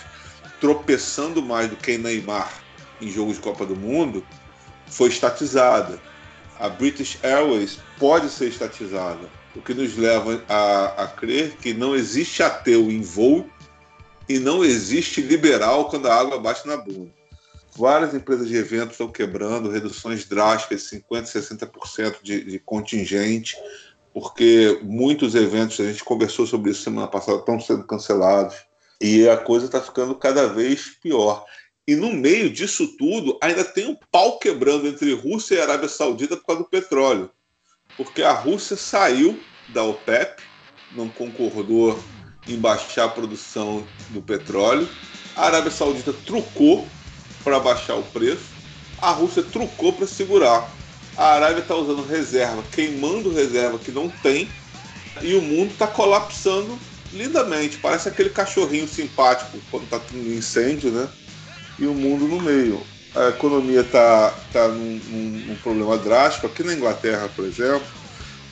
[0.60, 2.52] tropeçando mais do que Neymar
[3.00, 4.24] em jogos de Copa do Mundo,
[4.86, 6.00] foi estatizada
[6.60, 11.96] a British Airways pode ser estatizada, o que nos leva a, a crer que não
[11.96, 13.48] existe ateu em voo
[14.28, 17.10] e não existe liberal quando a água bate na bunda.
[17.74, 23.56] Várias empresas de eventos estão quebrando, reduções drásticas, 50%, 60% de, de contingente,
[24.12, 28.56] porque muitos eventos, a gente conversou sobre isso semana passada, estão sendo cancelados.
[29.00, 31.44] E a coisa está ficando cada vez pior.
[31.86, 36.36] E no meio disso tudo, ainda tem um pau quebrando entre Rússia e Arábia Saudita
[36.36, 37.30] por causa do petróleo.
[37.96, 40.42] Porque a Rússia saiu da OPEP,
[40.92, 41.98] não concordou
[42.46, 44.88] em baixar a produção do petróleo.
[45.34, 46.86] A Arábia Saudita trucou
[47.42, 48.44] para baixar o preço.
[49.00, 50.70] A Rússia trucou para segurar.
[51.16, 54.48] A Arábia está usando reserva, queimando reserva que não tem.
[55.22, 56.78] E o mundo está colapsando
[57.12, 57.78] lindamente.
[57.78, 61.08] Parece aquele cachorrinho simpático quando está tendo incêndio, né?
[61.80, 62.80] e o mundo no meio.
[63.14, 66.46] A economia está tá num, num, num, problema drástico.
[66.46, 67.86] Aqui na Inglaterra, por exemplo,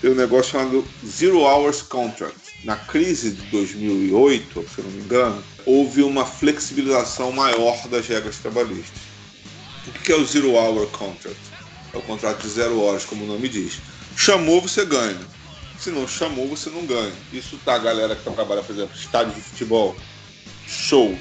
[0.01, 2.37] tem um negócio chamado Zero Hours Contract.
[2.65, 9.01] Na crise de 2008, se não me engano, houve uma flexibilização maior das regras trabalhistas.
[9.87, 11.39] O que é o Zero Hour Contract?
[11.95, 13.81] É o contrato de zero horas, como o nome diz.
[14.17, 15.19] Chamou, você ganha.
[15.79, 17.13] Se não chamou, você não ganha.
[17.33, 19.97] Isso tá a galera que trabalha, por exemplo, estádio de futebol,
[20.67, 21.17] show,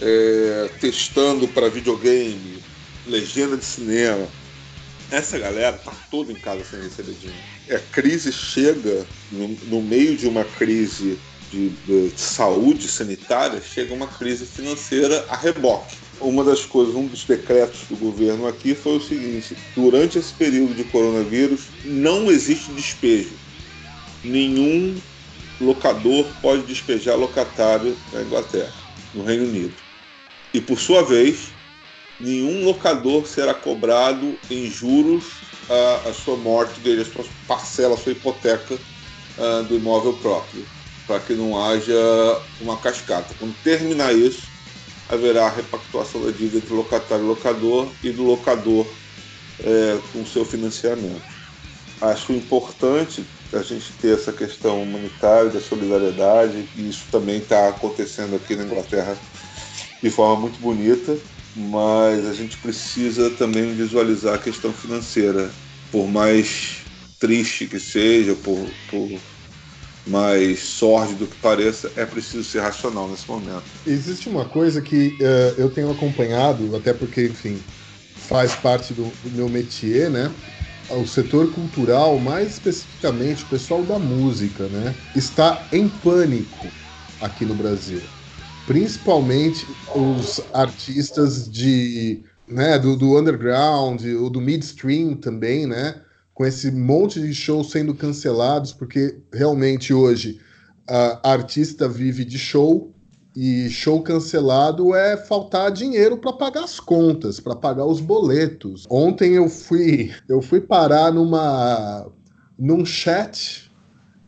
[0.00, 2.62] é, testando para videogame,
[3.06, 4.28] legenda de cinema.
[5.10, 7.42] Essa galera tá toda em casa sem receber dinheiro.
[7.70, 11.18] A crise chega no, no meio de uma crise
[11.50, 15.96] de, de, saúde sanitária, chega uma crise financeira a reboque.
[16.20, 20.74] Uma das coisas, um dos decretos do governo aqui foi o seguinte: durante esse período
[20.74, 23.32] de coronavírus, não existe despejo.
[24.22, 25.00] Nenhum
[25.60, 28.72] locador pode despejar locatário na Inglaterra,
[29.14, 29.74] no Reino Unido.
[30.52, 31.48] E por sua vez,
[32.18, 35.24] nenhum locador será cobrado em juros
[35.68, 40.66] a, a sua morte, a sua parcela, a sua hipoteca uh, do imóvel próprio,
[41.06, 41.94] para que não haja
[42.60, 43.34] uma cascata.
[43.38, 44.42] Quando terminar isso,
[45.08, 48.86] haverá a repactuação da dívida entre locatário e locador e do locador
[49.62, 51.22] é, com seu financiamento.
[52.00, 58.36] Acho importante a gente ter essa questão humanitária, da solidariedade, e isso também está acontecendo
[58.36, 59.16] aqui na Inglaterra
[60.02, 61.16] de forma muito bonita,
[61.56, 65.50] mas a gente precisa também visualizar a questão financeira.
[65.90, 66.78] Por mais
[67.18, 69.10] triste que seja, por, por
[70.06, 73.64] mais sórdido que pareça, é preciso ser racional nesse momento.
[73.86, 77.60] Existe uma coisa que uh, eu tenho acompanhado, até porque, enfim,
[78.16, 80.30] faz parte do, do meu métier, né?
[80.90, 84.96] O setor cultural, mais especificamente o pessoal da música, né?
[85.14, 86.74] Está em pânico
[87.20, 88.00] aqui no Brasil
[88.70, 96.00] principalmente os artistas de né, do, do underground ou do midstream também, né?
[96.32, 100.40] Com esse monte de shows sendo cancelados, porque realmente hoje
[100.88, 102.94] a artista vive de show
[103.42, 108.86] e show cancelado é faltar dinheiro para pagar as contas, para pagar os boletos.
[108.90, 112.06] Ontem eu fui eu fui parar numa
[112.58, 113.72] num chat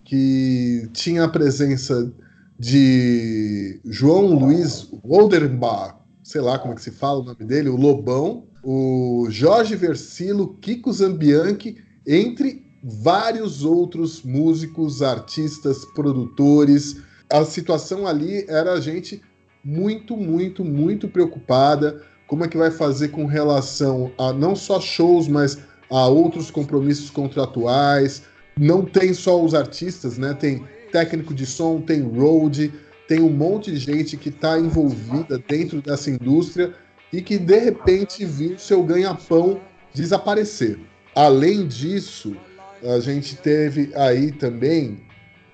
[0.02, 2.10] que tinha a presença
[2.58, 7.76] de João Luiz Woldenbach, sei lá como é que se fala o nome dele, o
[7.76, 16.96] Lobão, o Jorge Versilo, Kiko Zambianchi, entre vários outros músicos, artistas, produtores.
[17.30, 19.22] A situação ali era a gente
[19.64, 22.02] muito, muito, muito preocupada.
[22.26, 25.58] Como é que vai fazer com relação a não só shows, mas
[25.90, 28.22] a outros compromissos contratuais?
[28.58, 30.34] Não tem só os artistas, né?
[30.34, 32.72] Tem técnico de som, tem road,
[33.08, 36.74] tem um monte de gente que está envolvida dentro dessa indústria
[37.12, 39.60] e que de repente viu seu ganha-pão
[39.92, 40.78] desaparecer.
[41.14, 42.36] Além disso,
[42.82, 45.00] a gente teve aí também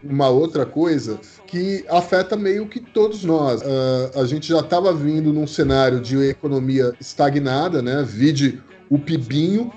[0.02, 3.62] uma outra coisa que afeta meio que todos nós.
[3.62, 8.04] Uh, a gente já estava vindo num cenário de economia estagnada, né?
[8.06, 9.72] Vide o pibinho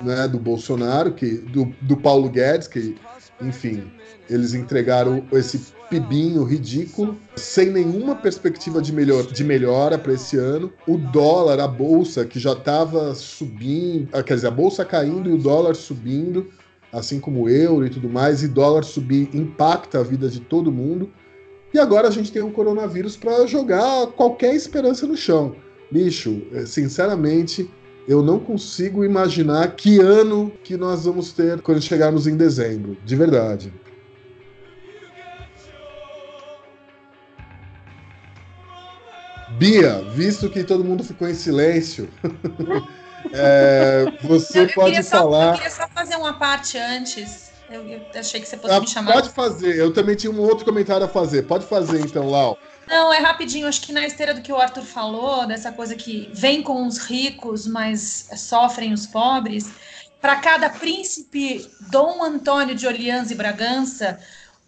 [0.00, 2.96] né, do Bolsonaro, que, do, do Paulo Guedes, que
[3.40, 3.90] enfim,
[4.28, 10.72] eles entregaram esse pibinho ridículo, sem nenhuma perspectiva de, melhor, de melhora para esse ano.
[10.86, 15.32] O dólar, a bolsa, que já estava subindo, ah, quer dizer, a bolsa caindo e
[15.32, 16.48] o dólar subindo,
[16.92, 20.72] assim como o euro e tudo mais, e dólar subir impacta a vida de todo
[20.72, 21.10] mundo.
[21.72, 25.54] E agora a gente tem um coronavírus para jogar qualquer esperança no chão.
[25.90, 27.70] Bicho, eh, sinceramente,
[28.08, 33.14] eu não consigo imaginar que ano que nós vamos ter quando chegarmos em dezembro, de
[33.14, 33.72] verdade.
[39.58, 42.08] Bia, visto que todo mundo ficou em silêncio,
[43.32, 45.46] é, você não, pode só, falar.
[45.48, 47.50] Eu queria só fazer uma parte antes.
[47.70, 49.12] Eu, eu achei que você fosse ah, me chamar.
[49.12, 51.42] Pode fazer, eu também tinha um outro comentário a fazer.
[51.42, 52.58] Pode fazer então, Lau.
[52.88, 53.68] Não, é rapidinho.
[53.68, 56.98] Acho que na esteira do que o Arthur falou, dessa coisa que vem com os
[56.98, 59.70] ricos, mas sofrem os pobres.
[60.20, 64.18] Para cada príncipe Dom Antônio de Orleans e Bragança,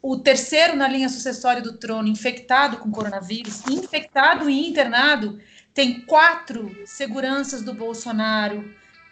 [0.01, 5.39] o terceiro na linha sucessória do trono infectado com coronavírus, infectado e internado,
[5.75, 8.65] tem quatro seguranças do Bolsonaro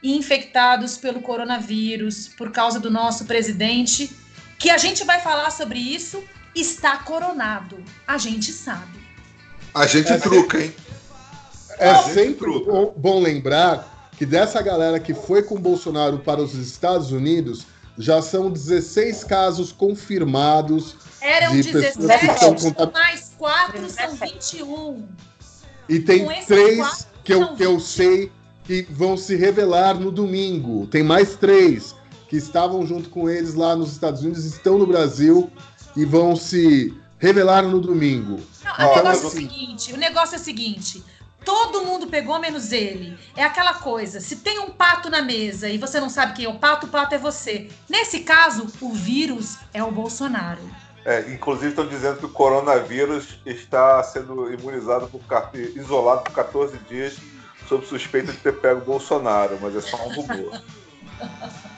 [0.02, 4.10] infectados pelo coronavírus por causa do nosso presidente,
[4.58, 6.22] que a gente vai falar sobre isso,
[6.54, 7.82] está coronado.
[8.06, 8.98] A gente sabe.
[9.74, 10.74] A gente é truca, hein?
[11.78, 16.54] É sempre bom, bom lembrar que dessa galera que foi com o Bolsonaro para os
[16.54, 20.96] Estados Unidos, já são 16 casos confirmados.
[21.20, 22.92] Eram de 17, contato...
[22.92, 25.08] mais 4 são 21.
[25.90, 28.30] E tem três que eu, que eu sei
[28.64, 30.86] que vão se revelar no domingo.
[30.86, 31.96] Tem mais três
[32.28, 35.50] que estavam junto com eles lá nos Estados Unidos, estão no Brasil
[35.96, 38.38] e vão se revelar no domingo.
[38.64, 41.04] Não, o negócio é o seguinte: o negócio é o seguinte.
[41.44, 43.18] Todo mundo pegou, menos ele.
[43.36, 46.48] É aquela coisa: se tem um pato na mesa e você não sabe quem é
[46.48, 47.68] o pato, o pato é você.
[47.88, 50.62] Nesse caso, o vírus é o Bolsonaro.
[51.04, 55.22] É, inclusive estão dizendo que o coronavírus está sendo imunizado por
[55.74, 57.16] isolado por 14 dias
[57.66, 60.52] sob suspeita de ter pego o Bolsonaro, mas é só um robô.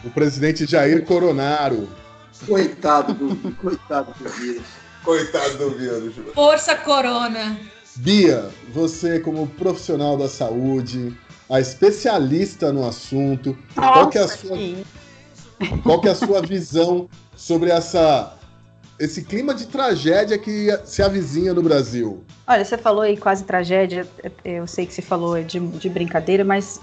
[0.05, 1.89] o presidente Jair Coronaro.
[2.47, 4.65] Coitado do, coitado do vírus.
[5.05, 6.15] Coitado do vírus.
[6.35, 7.61] Força Corona.
[7.97, 11.17] Bia, você como profissional da saúde,
[11.49, 14.57] a especialista no assunto, Nossa, qual que é a sua,
[15.83, 18.39] qual que é a sua visão sobre essa
[19.03, 22.23] esse clima de tragédia que se avizinha no Brasil?
[22.47, 24.07] Olha, você falou aí quase tragédia,
[24.45, 26.81] eu sei que você falou de, de brincadeira, mas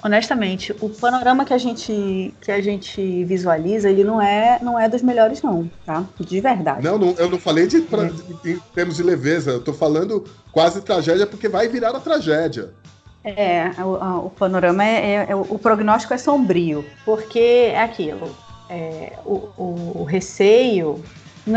[0.00, 4.88] honestamente, o panorama que a gente que a gente visualiza, ele não é não é
[4.88, 6.04] dos melhores não, tá?
[6.20, 6.84] De verdade.
[6.84, 8.48] Não, não eu não falei de, pra, é.
[8.48, 12.70] em termos de leveza, eu tô falando quase tragédia porque vai virar a tragédia.
[13.24, 18.34] É, o, o panorama é, é, é, o prognóstico é sombrio, porque é aquilo,
[18.70, 21.04] é, o, o, o receio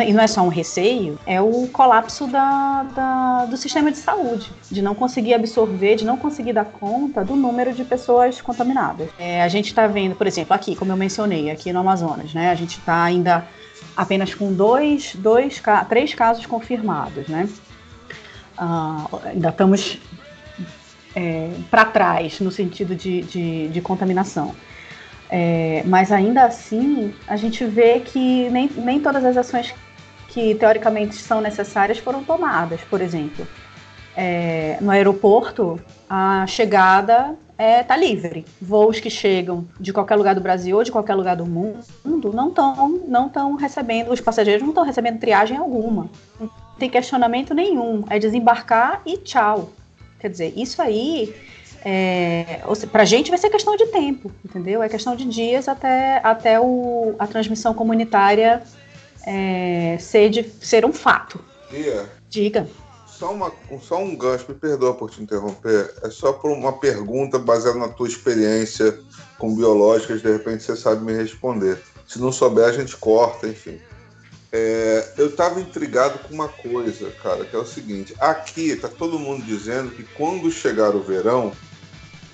[0.02, 4.52] e não é só um receio, é o colapso da, da, do sistema de saúde,
[4.72, 9.10] de não conseguir absorver, de não conseguir dar conta do número de pessoas contaminadas.
[9.20, 12.50] É, a gente está vendo, por exemplo, aqui, como eu mencionei, aqui no Amazonas, né,
[12.52, 13.46] a gente está ainda
[13.96, 17.48] apenas com dois, dois, três casos confirmados, né?
[18.58, 20.00] Uh, ainda estamos
[21.16, 24.56] é, para trás no sentido de, de, de contaminação.
[25.36, 29.74] É, mas ainda assim, a gente vê que nem, nem todas as ações
[30.28, 32.82] que teoricamente são necessárias foram tomadas.
[32.82, 33.48] Por exemplo,
[34.16, 38.46] é, no aeroporto, a chegada é, tá livre.
[38.62, 42.50] Voos que chegam de qualquer lugar do Brasil ou de qualquer lugar do mundo não
[42.50, 46.12] estão não tão recebendo, os passageiros não estão recebendo triagem alguma.
[46.40, 48.04] Não tem questionamento nenhum.
[48.08, 49.72] É desembarcar e tchau.
[50.20, 51.34] Quer dizer, isso aí
[51.86, 54.82] é, para a gente vai ser questão de tempo, entendeu?
[54.82, 58.64] É questão de dias até, até o, a transmissão comunitária
[59.26, 61.44] é, ser, de, ser um fato.
[61.70, 62.68] Bia, Diga.
[63.06, 65.94] Só, uma, só um gancho, me perdoa por te interromper.
[66.04, 68.98] É só por uma pergunta baseada na tua experiência
[69.38, 71.82] com biológicas, de repente você sabe me responder.
[72.08, 73.80] Se não souber, a gente corta, enfim.
[74.52, 79.20] É, eu estava intrigado com uma coisa, cara, que é o seguinte: aqui tá todo
[79.20, 81.52] mundo dizendo que quando chegar o verão,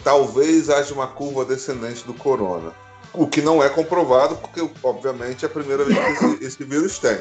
[0.03, 2.73] talvez haja uma curva descendente do corona.
[3.13, 6.99] O que não é comprovado, porque, obviamente, é a primeira vez que esse, esse vírus
[6.99, 7.19] tem.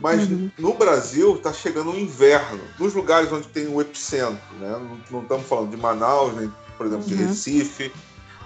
[0.00, 0.50] Mas uhum.
[0.58, 4.70] no Brasil está chegando o inverno, nos lugares onde tem o epicentro, né?
[4.70, 7.28] Não, não estamos falando de Manaus, nem, por exemplo, de uhum.
[7.28, 7.92] Recife.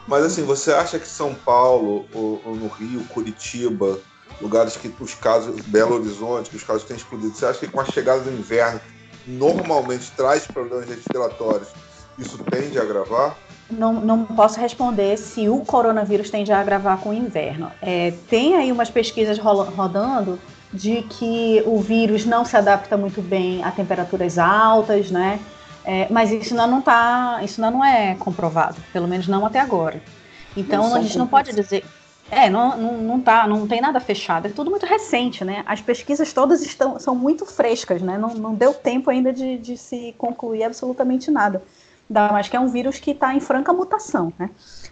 [0.07, 3.99] Mas assim, você acha que São Paulo, ou, ou, no Rio, Curitiba,
[4.41, 7.81] lugares que os casos, Belo Horizonte, que os casos têm explodido, você acha que com
[7.81, 8.81] a chegada do inverno
[9.27, 11.69] normalmente traz problemas respiratórios
[12.21, 13.37] isso tende a agravar?
[13.71, 17.71] não, não posso responder se o coronavírus tende a agravar com o inverno.
[17.81, 20.39] É, tem aí umas pesquisas rodando
[20.73, 25.41] de que o vírus não se adapta muito bem a temperaturas altas, né?
[25.85, 29.61] É, mas isso ainda não tá, isso ainda não é comprovado, pelo menos não até
[29.61, 30.01] agora.
[30.57, 31.85] Então a gente não pode dizer,
[32.31, 35.63] é, não, não, não, tá, não tem nada fechado, é tudo muito recente, né?
[35.67, 38.19] As pesquisas todas estão, são muito frescas, né?
[38.19, 41.63] Não, não deu tempo ainda de, de se concluir absolutamente nada.
[42.11, 44.51] Ainda mais que é um vírus que está em franca mutação, né?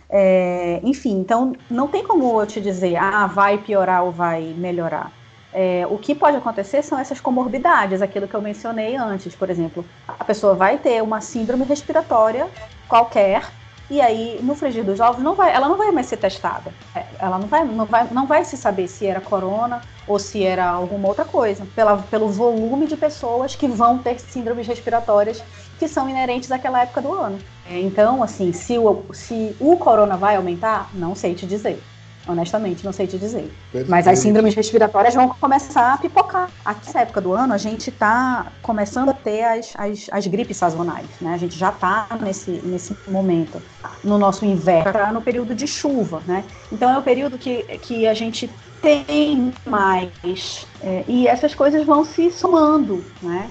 [0.09, 5.11] É, enfim, então não tem como eu te dizer, ah, vai piorar ou vai melhorar.
[5.53, 9.85] É, o que pode acontecer são essas comorbidades, aquilo que eu mencionei antes, por exemplo,
[10.07, 12.47] a pessoa vai ter uma síndrome respiratória
[12.87, 13.51] qualquer
[13.91, 17.07] e aí no frigir dos ovos não vai, ela não vai mais ser testada, é,
[17.19, 20.69] ela não vai, não vai, não vai se saber se era corona ou se era
[20.69, 25.43] alguma outra coisa, pela, pelo volume de pessoas que vão ter síndromes respiratórias
[25.79, 27.39] que são inerentes àquela época do ano.
[27.71, 31.81] É, então, assim, se o, se o corona vai aumentar, não sei te dizer.
[32.27, 33.51] Honestamente, não sei te dizer.
[33.73, 33.91] Perfeito.
[33.91, 36.51] Mas as síndromes respiratórias vão começar a pipocar.
[36.63, 40.59] Aqui nessa época do ano, a gente está começando a ter as, as, as, gripes
[40.59, 41.33] sazonais, né?
[41.33, 43.63] A gente já está nesse, nesse momento.
[44.05, 46.45] No nosso inverno, tá no período de chuva, né?
[46.71, 48.51] Então é o período que, que a gente
[48.83, 50.67] tem mais.
[50.83, 53.49] É, e essas coisas vão se somando, né?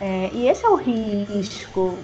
[0.00, 1.98] É, e esse é o risco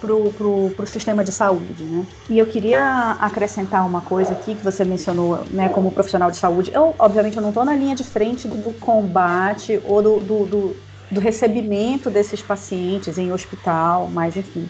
[0.00, 2.06] pro, pro, pro sistema de saúde, né?
[2.28, 6.70] E eu queria acrescentar uma coisa aqui que você mencionou, né, como profissional de saúde.
[6.72, 10.46] Eu, obviamente, eu não estou na linha de frente do, do combate ou do, do,
[10.46, 10.76] do,
[11.10, 14.68] do, recebimento desses pacientes em hospital, mas enfim.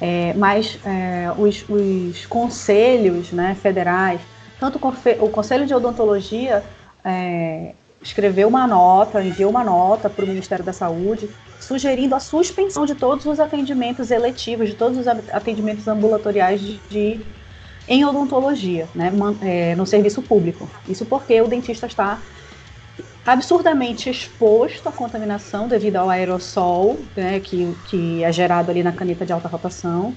[0.00, 4.20] É, mas é, os, os conselhos né, federais,
[4.58, 4.78] tanto
[5.20, 6.62] o Conselho de Odontologia
[7.04, 7.72] é,
[8.06, 11.28] escreveu uma nota, enviou uma nota para o Ministério da Saúde
[11.60, 17.20] sugerindo a suspensão de todos os atendimentos eletivos, de todos os atendimentos ambulatoriais de, de
[17.88, 20.68] em odontologia, né, é, no serviço público.
[20.88, 22.18] Isso porque o dentista está
[23.24, 29.26] absurdamente exposto à contaminação devido ao aerossol, né, que, que é gerado ali na caneta
[29.26, 30.14] de alta rotação,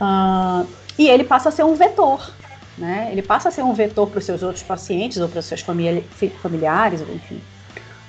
[0.00, 0.66] uh,
[0.98, 2.32] e ele passa a ser um vetor,
[2.80, 5.44] né, ele passa a ser um vetor para os seus outros pacientes ou para os
[5.44, 7.40] seus familiares, enfim.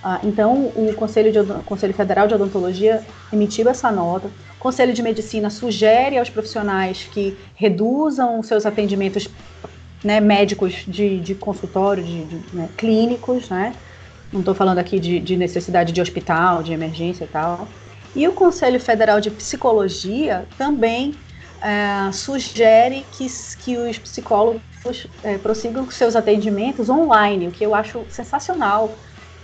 [0.03, 4.27] Ah, então, o Conselho, de, o Conselho Federal de Odontologia emitiu essa nota.
[4.27, 9.27] O Conselho de Medicina sugere aos profissionais que reduzam seus atendimentos
[10.03, 13.73] né, médicos de, de consultório, de, de né, clínicos, né?
[14.33, 17.67] Não estou falando aqui de, de, necessidade de hospital, de emergência e tal.
[18.15, 21.13] E o Conselho Federal de Psicologia também
[21.61, 23.27] é, sugere que,
[23.59, 24.61] que os psicólogos
[25.23, 28.95] é, prossigam com seus atendimentos online, o que eu acho sensacional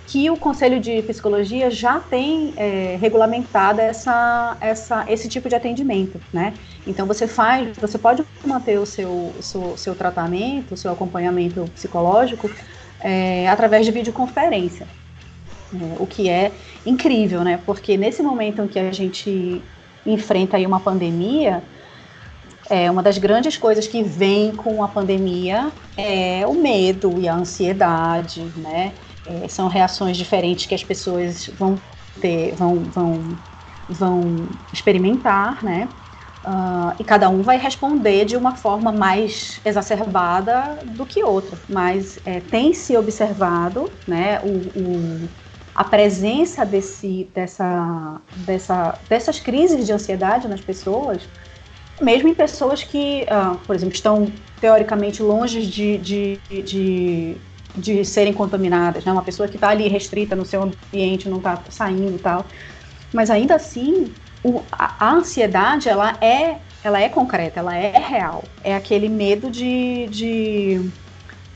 [0.08, 6.20] que o Conselho de Psicologia já tem é, regulamentado essa, essa, esse tipo de atendimento,
[6.32, 6.54] né?
[6.88, 12.50] Então você faz, você pode manter o seu, seu, seu tratamento, o seu acompanhamento psicológico
[13.02, 14.88] é, através de videoconferência,
[15.74, 16.54] é, o que é
[16.86, 17.60] incrível, né?
[17.66, 19.62] Porque nesse momento em que a gente
[20.06, 21.62] enfrenta aí uma pandemia,
[22.70, 27.36] é, uma das grandes coisas que vem com a pandemia é o medo e a
[27.36, 28.94] ansiedade, né?
[29.26, 31.82] É, são reações diferentes que as pessoas vão
[32.22, 33.38] ter, vão, vão,
[33.88, 35.90] vão experimentar, né?
[36.44, 41.60] Uh, e cada um vai responder de uma forma mais exacerbada do que outra.
[41.68, 45.30] Mas é, tem se observado, né, o, o,
[45.76, 51.30] a presença desse, dessa, dessa, dessas crises de ansiedade nas pessoas,
[52.02, 57.38] mesmo em pessoas que, uh, por exemplo, estão teoricamente longe de, de, de
[57.78, 59.12] de serem contaminadas, né?
[59.12, 62.46] Uma pessoa que está ali restrita no seu ambiente, não está saindo e tal.
[63.14, 64.12] Mas ainda assim,
[64.44, 68.44] o, a, a, ansiedade, ela é, ela é concreta, ela é real.
[68.64, 70.90] É aquele medo de, de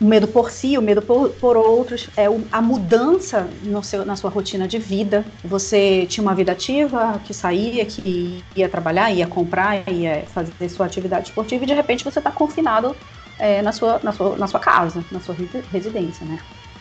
[0.02, 3.47] o medo por si, o medo por, por outros, é a mudança
[3.84, 5.24] seu, na sua rotina de vida.
[5.43, 10.88] Você tinha uma vida ativa, que saía, que ia trabalhar, ia comprar, ia fazer sua
[10.88, 12.95] atividade esportiva, e de repente você está confinado
[13.38, 15.36] é, na, sua, na, sua, na sua casa, na sua
[15.72, 16.39] residência, né?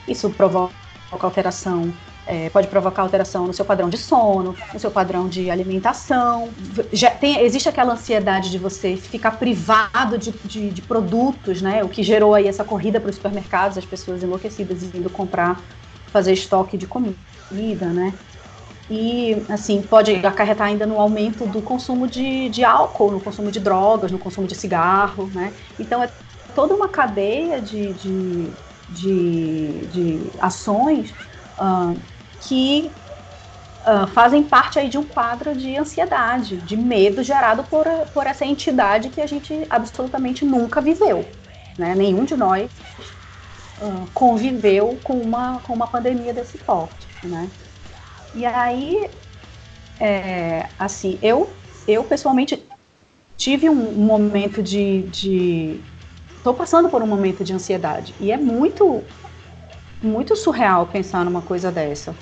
[0.09, 0.73] Isso provoca
[1.11, 1.93] alteração,
[2.27, 6.49] é, pode provocar alteração no seu padrão de sono, no seu padrão de alimentação.
[6.93, 11.83] Já tem, existe aquela ansiedade de você ficar privado de, de, de produtos, né?
[11.83, 15.61] O que gerou aí essa corrida para os supermercados, as pessoas enlouquecidas indo comprar,
[16.13, 18.13] fazer estoque de comida, né?
[18.91, 23.61] E, assim, pode acarretar ainda no aumento do consumo de, de álcool, no consumo de
[23.61, 25.53] drogas, no consumo de cigarro, né?
[25.79, 26.11] Então, é
[26.57, 28.51] toda uma cadeia de, de,
[28.91, 31.15] de, ações
[31.61, 31.97] uh,
[32.41, 32.91] que
[33.87, 38.45] uh, fazem parte aí de um quadro de ansiedade, de medo gerado por, por essa
[38.45, 41.29] entidade que a gente absolutamente nunca viveu.
[41.79, 41.95] Né?
[41.95, 42.71] Nenhum de nós
[43.81, 47.07] uh, conviveu com uma, com uma pandemia desse porte.
[47.23, 47.49] Né?
[48.35, 49.11] E aí,
[49.99, 51.51] é, assim, eu,
[51.87, 52.65] eu pessoalmente
[53.37, 55.81] tive um, momento de, de.
[56.37, 58.15] Estou passando por um momento de ansiedade.
[58.21, 59.03] E é muito,
[60.03, 62.15] muito surreal pensar numa coisa dessa.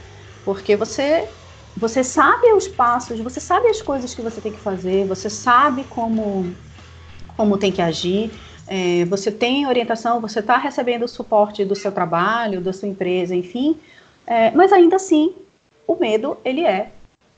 [0.44, 1.28] Porque você
[1.76, 5.84] você sabe os passos, você sabe as coisas que você tem que fazer, você sabe
[5.84, 6.52] como,
[7.36, 8.32] como tem que agir,
[8.66, 13.32] é, você tem orientação, você está recebendo o suporte do seu trabalho, da sua empresa,
[13.32, 13.78] enfim,
[14.26, 15.34] é, mas ainda assim,
[15.86, 16.90] o medo, ele é,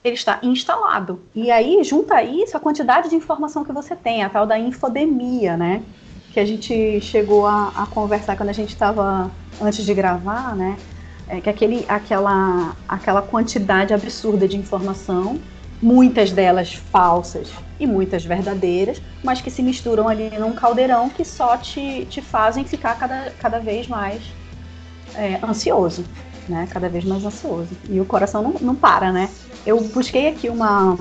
[0.02, 1.20] ele está instalado.
[1.34, 5.56] E aí, junta isso a quantidade de informação que você tem, a tal da infodemia,
[5.56, 5.82] né?
[6.32, 10.76] Que a gente chegou a, a conversar quando a gente estava antes de gravar, né?
[11.30, 15.38] é que aquele, aquela, aquela quantidade absurda de informação,
[15.80, 21.56] muitas delas falsas e muitas verdadeiras, mas que se misturam ali num caldeirão que só
[21.56, 24.20] te, te fazem ficar cada, cada vez mais
[25.14, 26.04] é, ansioso,
[26.48, 26.68] né?
[26.70, 27.70] Cada vez mais ansioso.
[27.88, 29.30] E o coração não, não para, né?
[29.64, 30.96] Eu busquei aqui uma,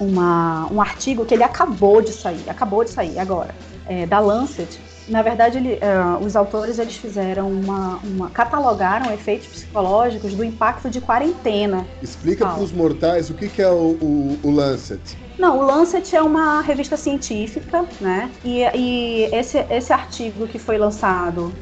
[0.00, 3.54] uma, um artigo que ele acabou de sair, acabou de sair agora,
[3.88, 4.78] é, da Lancet,
[5.08, 10.90] na verdade, ele, uh, os autores eles fizeram uma, uma, catalogaram efeitos psicológicos do impacto
[10.90, 11.86] de quarentena.
[12.02, 15.00] Explica para os mortais o que, que é o, o, o, Lancet.
[15.38, 18.30] Não, o Lancet é uma revista científica, né?
[18.44, 21.52] E, e esse, esse artigo que foi lançado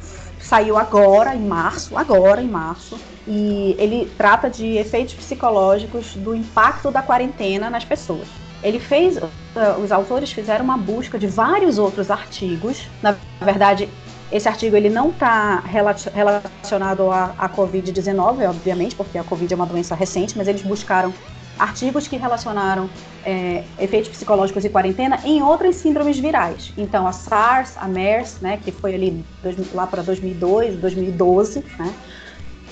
[0.41, 6.91] saiu agora, em março, agora em março, e ele trata de efeitos psicológicos do impacto
[6.91, 8.27] da quarentena nas pessoas.
[8.63, 12.89] Ele fez, uh, os autores fizeram uma busca de vários outros artigos.
[13.03, 13.89] Na verdade,
[14.31, 19.67] esse artigo ele não está relacionado à, à Covid-19, obviamente, porque a Covid é uma
[19.67, 21.13] doença recente, mas eles buscaram
[21.59, 22.91] artigos que relacionaram
[23.25, 26.73] é, efeitos psicológicos e quarentena em outras síndromes virais.
[26.77, 31.95] Então, a SARS, a MERS, né, que foi ali dois, lá para 2002, 2012, né,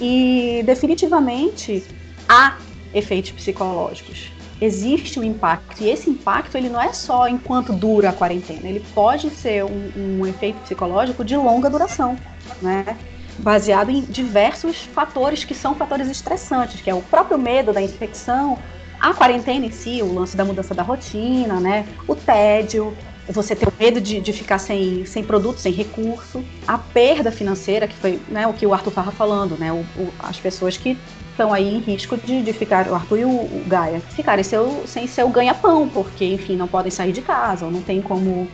[0.01, 1.87] e definitivamente
[2.29, 2.57] há
[2.93, 5.83] efeitos psicológicos existe um impacto.
[5.83, 9.93] E esse impacto ele não é só enquanto dura a quarentena, ele pode ser um,
[9.97, 12.17] um efeito psicológico de longa duração,
[12.61, 12.97] né?
[13.39, 18.57] baseado em diversos fatores que são fatores estressantes, que é o próprio medo da infecção,
[19.01, 21.85] a quarentena em si, o lance da mudança da rotina, né?
[22.07, 22.97] o tédio,
[23.29, 27.89] você ter o medo de, de ficar sem, sem produto, sem recurso, a perda financeira,
[27.89, 29.73] que foi né, o que o Arthur estava falando, né?
[29.73, 30.99] O, o, as pessoas que
[31.35, 34.85] estão aí em risco de, de ficar, o Arthur e o, o Gaia, ficarem seu,
[34.87, 38.49] sem seu ganha-pão, porque, enfim, não podem sair de casa, ou não tem como,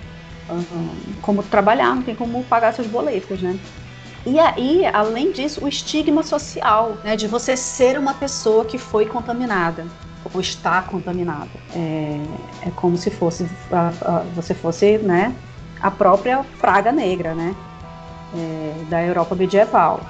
[1.21, 3.59] como trabalhar, não tem como pagar seus boletos, né?
[4.27, 9.07] E aí, além disso, o estigma social, né, de você ser uma pessoa que foi
[9.07, 9.87] contaminada
[10.33, 11.49] ou está contaminada.
[11.75, 12.21] É,
[12.67, 15.35] é como se fosse a, a, você fosse, né,
[15.81, 17.55] a própria praga negra, né,
[18.35, 20.01] é, da Europa medieval.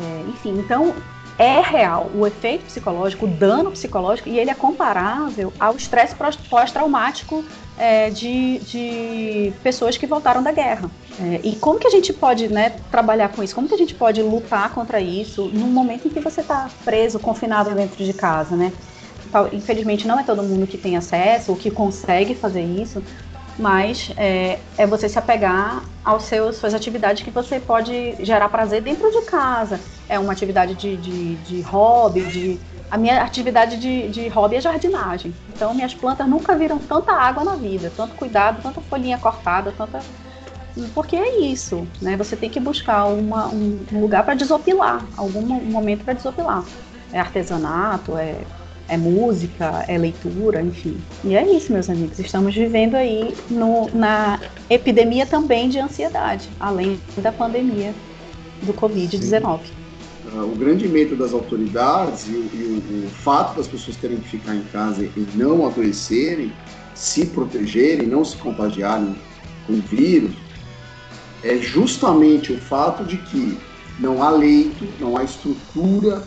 [0.00, 0.92] É, enfim, então
[1.38, 6.14] é real o efeito psicológico, o dano psicológico, e ele é comparável ao estresse
[6.48, 7.44] pós-traumático
[7.78, 10.90] é, de, de pessoas que voltaram da guerra.
[11.20, 13.54] É, e como que a gente pode né, trabalhar com isso?
[13.54, 17.18] Como que a gente pode lutar contra isso num momento em que você está preso,
[17.18, 18.72] confinado dentro de casa, né?
[19.52, 23.02] Infelizmente não é todo mundo que tem acesso ou que consegue fazer isso,
[23.58, 25.82] mas é, é você se apegar
[26.20, 29.80] seus suas atividades que você pode gerar prazer dentro de casa.
[30.12, 32.60] É uma atividade de, de, de hobby, de
[32.90, 35.34] a minha atividade de, de hobby é jardinagem.
[35.48, 40.00] Então minhas plantas nunca viram tanta água na vida, tanto cuidado, tanta folhinha cortada, tanta
[40.94, 42.14] porque é isso, né?
[42.18, 46.62] Você tem que buscar uma, um, lugar para desopilar, algum momento para desopilar.
[47.10, 48.36] É artesanato, é
[48.88, 51.00] é música, é leitura, enfim.
[51.24, 52.18] E é isso, meus amigos.
[52.18, 54.38] Estamos vivendo aí no, na
[54.68, 57.94] epidemia também de ansiedade, além da pandemia
[58.62, 59.60] do Covid-19.
[60.30, 64.28] Ah, o grande medo das autoridades e, e o, o fato das pessoas terem que
[64.28, 66.52] ficar em casa e não adoecerem,
[66.94, 69.16] se protegerem, não se contagiarem
[69.66, 70.34] com o vírus,
[71.42, 73.58] é justamente o fato de que
[73.98, 76.22] não há leito, não há estrutura,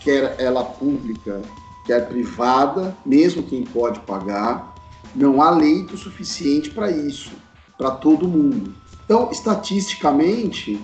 [0.00, 1.42] quer ela pública,
[1.86, 4.74] quer privada, mesmo quem pode pagar,
[5.14, 7.32] não há leito suficiente para isso,
[7.76, 8.74] para todo mundo.
[9.04, 10.80] Então, estatisticamente,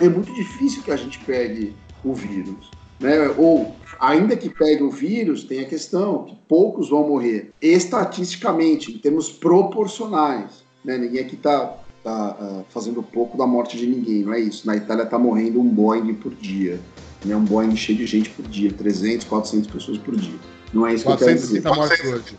[0.00, 1.74] é muito difícil que a gente pegue
[2.04, 2.70] o vírus.
[3.00, 3.28] Né?
[3.36, 7.50] Ou, ainda que pegue o vírus, tem a questão que poucos vão morrer.
[7.60, 10.64] Estatisticamente, em termos proporcionais.
[10.84, 10.98] Né?
[10.98, 14.66] Ninguém aqui está tá uh, fazendo pouco da morte de ninguém, não é isso.
[14.66, 16.80] Na Itália está morrendo um Boeing por dia,
[17.24, 17.36] né?
[17.36, 20.38] um Boeing cheio de gente por dia, 300, 400 pessoas por dia.
[20.72, 21.62] Não é isso que eu quero dizer.
[21.64, 22.36] mortes hoje.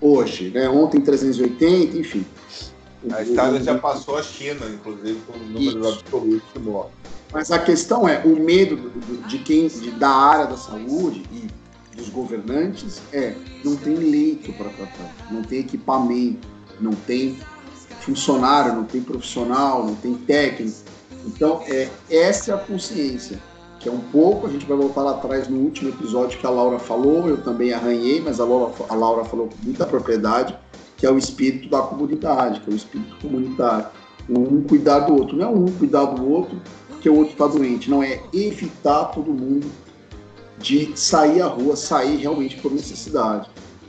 [0.00, 0.68] Hoje, né?
[0.68, 2.24] Ontem 380, enfim.
[3.12, 6.94] A Itália já passou a China, inclusive, com o número absoluto de mortes.
[7.32, 8.90] Mas a questão é, o medo
[9.28, 9.68] de quem
[9.98, 11.48] da área da saúde e
[11.96, 13.34] dos governantes é
[13.64, 16.48] não tem leito para tratar, não tem equipamento,
[16.80, 17.38] não tem
[18.00, 20.78] funcionário, não tem profissional, não tem técnico.
[21.26, 23.38] Então, é, essa é a consciência,
[23.80, 26.50] que é um pouco, a gente vai voltar lá atrás no último episódio que a
[26.50, 30.56] Laura falou, eu também arranhei, mas a Laura, a Laura falou com muita propriedade,
[30.98, 33.86] que é o espírito da comunidade, que é o espírito comunitário.
[34.28, 37.88] Um cuidar do outro, não é um cuidar do outro porque o outro está doente,
[37.88, 39.66] não é evitar todo mundo
[40.58, 43.48] de sair à rua, sair realmente por necessidade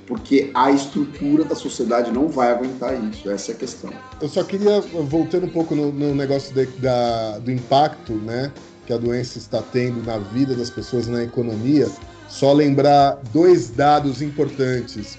[0.10, 3.30] porque a estrutura da sociedade não vai aguentar isso.
[3.30, 3.92] Essa é a questão.
[4.20, 8.52] Eu só queria, voltando um pouco no, no negócio de, da, do impacto né,
[8.88, 11.88] que a doença está tendo na vida das pessoas, na economia,
[12.28, 15.16] só lembrar dois dados importantes.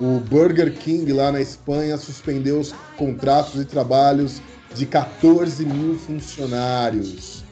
[0.00, 4.40] O Burger King, lá na Espanha, suspendeu os contratos de trabalhos
[4.74, 7.44] de 14 mil funcionários.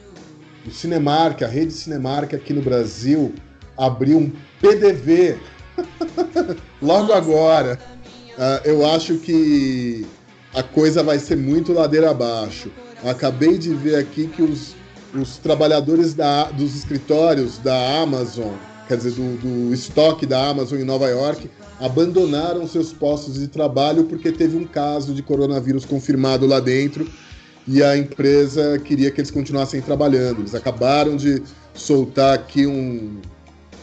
[0.65, 3.33] O Cinemark, a rede Cinemark aqui no Brasil,
[3.77, 4.31] abriu um
[4.61, 5.37] PDV
[6.81, 7.79] Logo agora,
[8.37, 10.05] uh, eu acho que
[10.53, 12.71] a coisa vai ser muito ladeira abaixo.
[13.03, 14.75] Acabei de ver aqui que os,
[15.13, 18.53] os trabalhadores da, dos escritórios da Amazon,
[18.87, 21.49] quer dizer, do, do estoque da Amazon em Nova York,
[21.79, 27.07] abandonaram seus postos de trabalho porque teve um caso de coronavírus confirmado lá dentro
[27.67, 30.39] e a empresa queria que eles continuassem trabalhando.
[30.39, 33.19] Eles acabaram de soltar aqui um,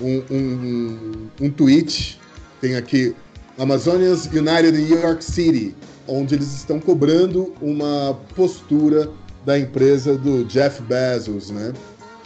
[0.00, 2.18] um, um, um tweet,
[2.60, 3.14] tem aqui
[3.58, 5.76] Amazonians United New York City,
[6.08, 9.10] onde eles estão cobrando uma postura
[9.44, 11.72] da empresa do Jeff Bezos, né?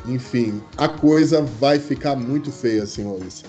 [0.06, 3.44] Enfim, a coisa vai ficar muito feia, senhores.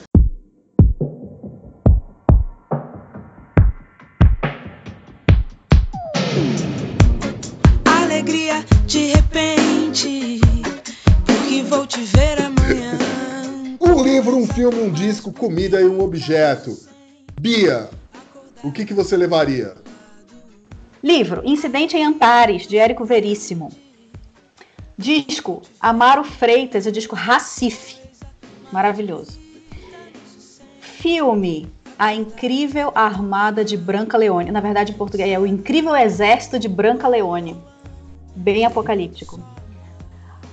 [14.60, 16.78] Filme, um disco, comida e um objeto.
[17.40, 17.90] Bia,
[18.62, 19.74] o que, que você levaria?
[21.02, 23.72] Livro Incidente em Antares, de Érico Veríssimo.
[24.98, 28.02] Disco Amaro Freitas, o disco Recife.
[28.70, 29.40] Maravilhoso.
[30.82, 34.52] Filme A Incrível Armada de Branca Leone.
[34.52, 37.56] Na verdade, em português é O Incrível Exército de Branca Leone.
[38.36, 39.40] Bem apocalíptico.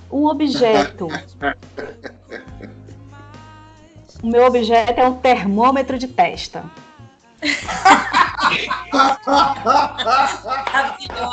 [0.09, 1.09] Um objeto
[4.23, 6.65] O meu objeto é um termômetro de testa.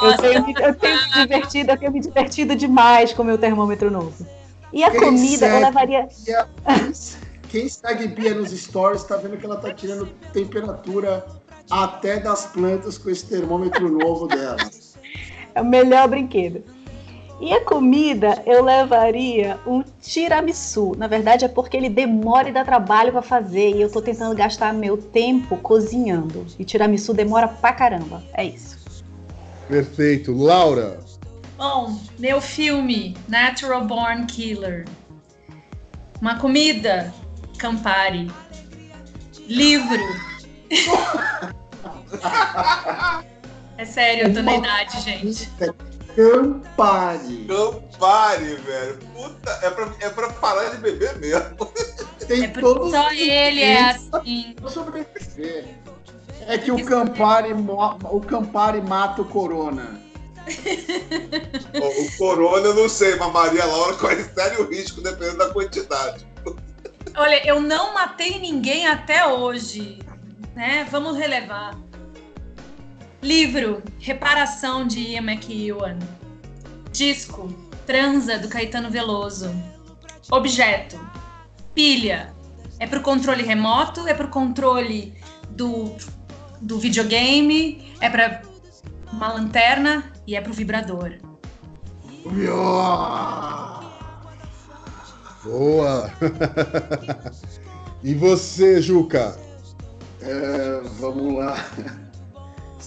[0.03, 3.91] eu, tenho, eu, tenho me divertido, eu tenho me divertido demais com o meu termômetro
[3.91, 4.27] novo.
[4.73, 6.09] E a quem comida segue, eu levaria.
[7.49, 11.25] Quem segue Bia nos stories está vendo que ela está tirando temperatura
[11.71, 14.57] até das plantas com esse termômetro novo dela.
[15.55, 16.65] É o melhor brinquedo.
[17.45, 20.95] E a comida eu levaria um tiramisu.
[20.97, 24.35] Na verdade é porque ele demora e dá trabalho para fazer e eu tô tentando
[24.35, 26.47] gastar meu tempo cozinhando.
[26.59, 28.23] E tiramisu demora pra caramba.
[28.33, 28.79] É isso.
[29.69, 30.33] Perfeito.
[30.33, 31.01] Laura.
[31.59, 34.87] Bom, meu filme Natural Born Killer.
[36.23, 37.13] Uma comida
[37.59, 38.33] Campari.
[39.47, 40.01] Livro.
[43.77, 45.51] é sério, eu tô na idade, gente.
[46.15, 47.47] Campari.
[47.47, 48.99] Campari, velho.
[49.15, 51.73] Puta, é pra, é pra parar de beber mesmo.
[52.27, 54.55] Tem é todos só ele é assim.
[56.47, 60.01] É que o Campari, o Campari mata o Corona.
[61.75, 66.27] o, o Corona eu não sei, mas Maria Laura corre sério risco dependendo da quantidade.
[67.17, 69.99] Olha, eu não matei ninguém até hoje,
[70.55, 70.87] né?
[70.91, 71.79] Vamos relevar.
[73.25, 75.99] Livro Reparação de Ian McEwan.
[76.93, 77.49] Disco
[77.87, 79.51] Transa do Caetano Veloso.
[80.31, 81.01] Objeto
[81.75, 82.35] Pilha.
[82.79, 85.15] É para o controle remoto, é para o controle
[85.49, 85.97] do,
[86.61, 88.43] do videogame, é para
[89.11, 91.15] uma lanterna e é para o vibrador.
[95.43, 96.11] Boa!
[98.05, 99.35] e você, Juca?
[100.21, 101.57] É, vamos lá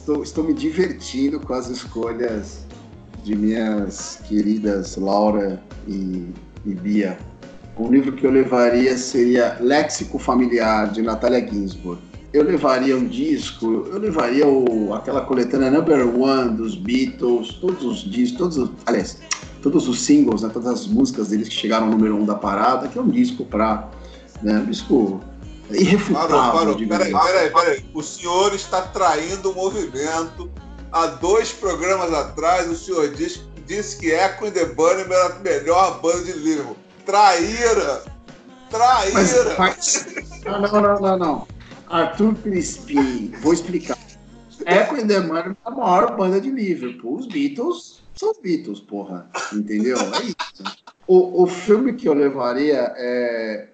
[0.07, 2.65] estou, estou me divertindo com as escolhas
[3.25, 6.27] de minhas queridas Laura e,
[6.65, 7.17] e Bia.
[7.77, 12.01] Um livro que eu levaria seria Léxico Familiar, de Natália Ginsburg.
[12.31, 17.99] eu levaria um disco, eu levaria o, aquela coletânea number one dos Beatles, todos os
[17.99, 19.19] discos, todos os, aliás,
[19.61, 22.87] todos os singles, né, todas as músicas deles que chegaram ao número um da parada,
[22.87, 23.89] que é um disco para,
[24.41, 25.19] né, um disco
[25.69, 26.37] irrefutável.
[26.37, 26.75] Parou, parou.
[26.75, 27.27] digamos Peraí, assim.
[27.27, 27.89] peraí, peraí.
[27.93, 30.49] O senhor está traindo o movimento.
[30.91, 35.39] Há dois programas atrás, o senhor disse, disse que Echo and the Bunnymen era a
[35.39, 36.77] melhor banda de Liverpool.
[37.05, 38.03] Traíra!
[39.13, 39.55] Mas, Traíra!
[39.57, 40.05] mas-
[40.45, 41.47] não, não, não, não, não.
[41.89, 43.97] Arthur Crispim, vou explicar.
[44.65, 47.17] Echo and the Bunnymen é a maior banda de Liverpool.
[47.17, 49.29] Os Beatles são os Beatles, porra.
[49.53, 49.97] Entendeu?
[49.97, 50.35] É isso.
[51.05, 53.67] O, o filme que eu levaria é,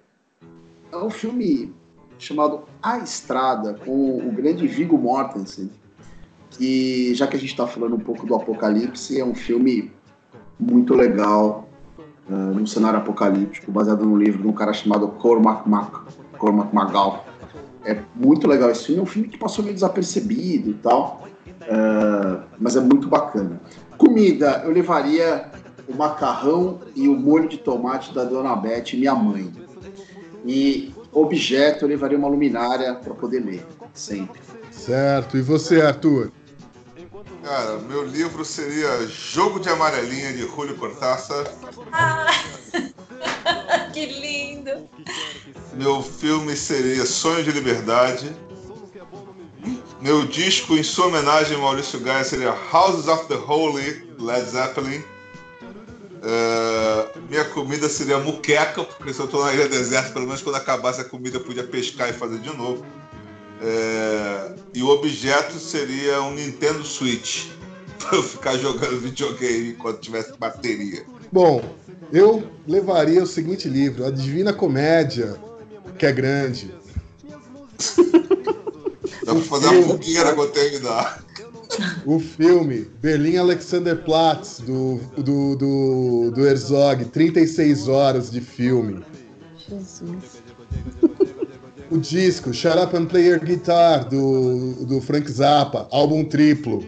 [0.92, 1.74] é um filme
[2.24, 5.70] chamado A Estrada, com o grande Viggo Mortensen.
[6.50, 9.92] Que, já que a gente está falando um pouco do Apocalipse, é um filme
[10.58, 11.68] muito legal,
[12.28, 15.92] uh, num cenário apocalíptico, baseado no livro de um cara chamado Cormac, Mac,
[16.38, 17.24] Cormac McGall.
[17.84, 22.42] É muito legal esse filme, é um filme que passou meio desapercebido e tal, uh,
[22.58, 23.60] mas é muito bacana.
[23.98, 25.50] Comida, eu levaria
[25.88, 29.52] o macarrão e o molho de tomate da Dona Beth, minha mãe.
[30.46, 34.40] E objeto, eu levaria uma luminária para poder ler, sempre.
[34.70, 35.36] Certo.
[35.36, 36.30] E você, Arthur?
[37.42, 41.46] Cara, meu livro seria Jogo de Amarelinha de Julio Cortázar.
[41.92, 42.26] Ah,
[43.92, 44.88] que lindo!
[45.74, 48.34] Meu filme seria Sonho de Liberdade.
[50.00, 55.02] Meu disco em sua homenagem a Maurício Gaia seria Houses of the Holy, Led Zeppelin.
[56.26, 60.56] É, minha comida seria muqueca, porque se eu tô na ilha deserta, pelo menos quando
[60.56, 62.84] acabasse a comida eu podia pescar e fazer de novo.
[63.60, 67.48] É, e o objeto seria um Nintendo Switch,
[67.98, 71.04] pra eu ficar jogando videogame enquanto tivesse bateria.
[71.30, 71.62] Bom,
[72.10, 75.36] eu levaria o seguinte livro, A Divina Comédia,
[75.98, 76.74] que é grande.
[79.24, 81.22] Dá pra fazer uma fogueira quando terminar.
[82.06, 89.04] O filme Berlim Alexanderplatz, do, do, do, do Herzog, 36 horas de filme.
[89.56, 90.42] Jesus.
[91.90, 96.84] O disco Shut Up and Play Your Guitar, do, do Frank Zappa, álbum triplo.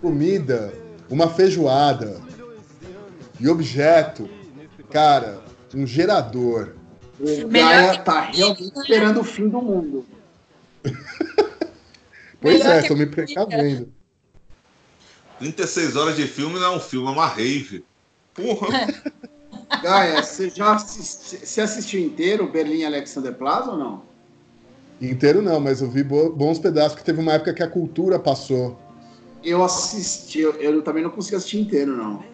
[0.00, 0.72] Comida,
[1.08, 2.20] uma feijoada.
[3.40, 4.28] E objeto,
[4.90, 5.40] cara,
[5.74, 6.74] um gerador.
[7.20, 10.04] O que tá realmente esperando o fim do mundo.
[12.40, 13.92] Pois Melhor é, tô me precavendo.
[15.38, 17.84] 36 horas de filme não é um filme, é uma rave.
[18.34, 18.68] Porra!
[19.82, 24.02] Gaia, você já assisti- você assistiu inteiro Berlim Alexanderplatz ou não?
[25.00, 28.18] Inteiro não, mas eu vi bo- bons pedaços, que teve uma época que a cultura
[28.18, 28.76] passou.
[29.44, 32.24] Eu assisti, eu, eu também não consegui assistir inteiro, não.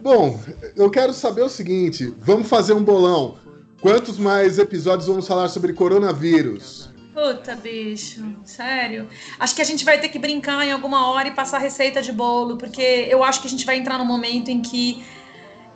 [0.00, 0.38] Bom,
[0.76, 3.38] eu quero saber o seguinte: vamos fazer um bolão.
[3.80, 6.88] Quantos mais episódios vamos falar sobre coronavírus?
[7.14, 9.08] Puta, bicho, sério.
[9.38, 12.10] Acho que a gente vai ter que brincar em alguma hora e passar receita de
[12.10, 15.06] bolo, porque eu acho que a gente vai entrar num momento em que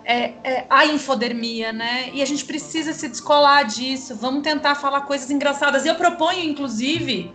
[0.05, 2.11] é, é, há infodermia, né?
[2.13, 4.17] E a gente precisa se descolar disso.
[4.17, 5.87] Vamos tentar falar coisas engraçadas.
[5.87, 7.33] Eu proponho, inclusive,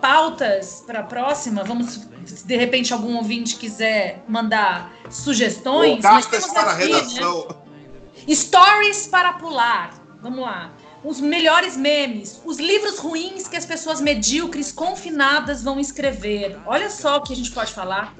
[0.00, 1.64] pautas para a próxima.
[1.64, 6.00] Vamos, se de repente algum ouvinte quiser mandar sugestões.
[6.04, 6.94] nós Cartas para a aqui, né?
[6.94, 7.48] redação.
[8.28, 9.94] Stories para pular.
[10.20, 10.70] Vamos lá.
[11.04, 16.56] Os melhores memes, os livros ruins que as pessoas medíocres confinadas vão escrever.
[16.64, 18.14] Olha só o que a gente pode falar.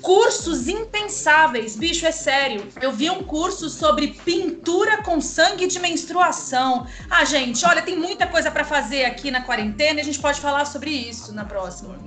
[0.00, 2.62] Cursos impensáveis, bicho, é sério.
[2.80, 6.86] Eu vi um curso sobre pintura com sangue de menstruação.
[7.10, 10.40] Ah, gente, olha, tem muita coisa para fazer aqui na quarentena e a gente pode
[10.40, 11.98] falar sobre isso na próxima.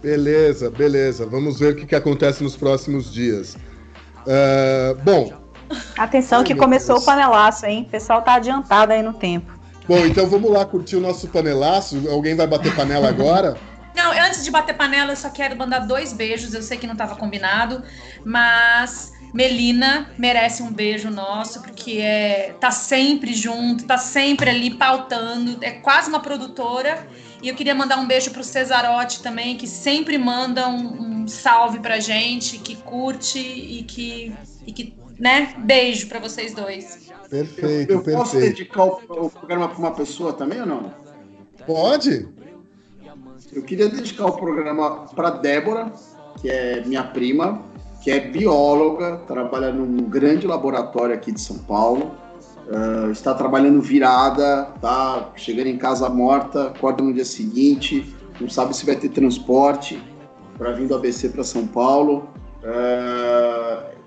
[0.00, 1.26] Beleza, beleza.
[1.26, 3.56] Vamos ver o que, que acontece nos próximos dias.
[4.28, 5.43] Ah, bom,
[5.96, 7.02] Atenção Ai, que começou Deus.
[7.02, 7.84] o panelaço, hein?
[7.86, 9.52] O pessoal tá adiantado aí no tempo.
[9.88, 12.02] bom, então vamos lá curtir o nosso panelaço.
[12.10, 13.56] Alguém vai bater panela agora?
[13.94, 16.52] Não, antes de bater panela, eu só quero mandar dois beijos.
[16.52, 17.82] Eu sei que não estava combinado,
[18.24, 25.58] mas Melina merece um beijo nosso, porque é, tá sempre junto, tá sempre ali pautando,
[25.60, 27.06] é quase uma produtora.
[27.40, 31.78] E eu queria mandar um beijo pro Cesarotti também, que sempre manda um, um salve
[31.78, 34.32] pra gente, que curte e que,
[34.66, 35.54] e que né?
[35.58, 37.12] Beijo pra vocês dois.
[37.28, 38.56] Perfeito, eu posso perfeito.
[38.56, 40.92] dedicar o, o programa para uma pessoa também ou não?
[41.66, 42.28] Pode?
[43.52, 45.92] Eu queria dedicar o programa para Débora,
[46.40, 47.62] que é minha prima,
[48.02, 52.12] que é bióloga, trabalha num grande laboratório aqui de São Paulo.
[52.70, 58.76] ah, está trabalhando virada, tá chegando em casa morta, acorda no dia seguinte, não sabe
[58.76, 60.02] se vai ter transporte
[60.58, 62.28] para vir do ABC para São Paulo.
[62.64, 63.53] ah,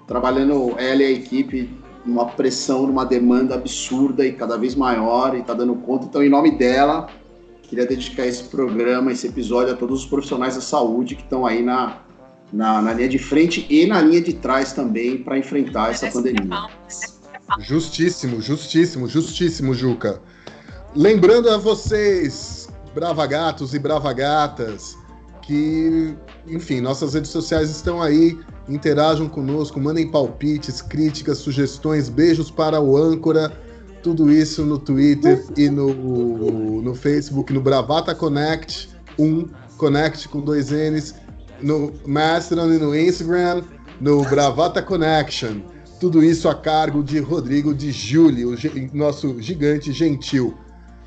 [0.07, 1.69] trabalhando ela e a equipe
[2.05, 6.05] numa pressão, numa demanda absurda e cada vez maior e está dando conta.
[6.05, 7.07] Então, em nome dela,
[7.67, 11.61] Queria dedicar esse programa, esse episódio, a todos os profissionais da saúde que estão aí
[11.61, 11.97] na,
[12.51, 16.69] na, na linha de frente e na linha de trás também para enfrentar essa pandemia.
[17.59, 20.21] Justíssimo, justíssimo, justíssimo, Juca.
[20.95, 24.97] Lembrando a vocês, bravagatos e bravagatas,
[25.41, 26.15] que,
[26.47, 32.97] enfim, nossas redes sociais estão aí, interajam conosco, mandem palpites, críticas, sugestões, beijos para o
[32.97, 33.51] âncora,
[34.03, 39.47] tudo isso no Twitter e no, no Facebook, no Bravata Connect, um
[39.77, 41.15] Connect com dois N's,
[41.61, 43.63] no Mastodon e no Instagram,
[43.99, 45.61] no Bravata Connection.
[45.99, 48.55] Tudo isso a cargo de Rodrigo de Júlio,
[48.93, 50.55] nosso gigante gentil.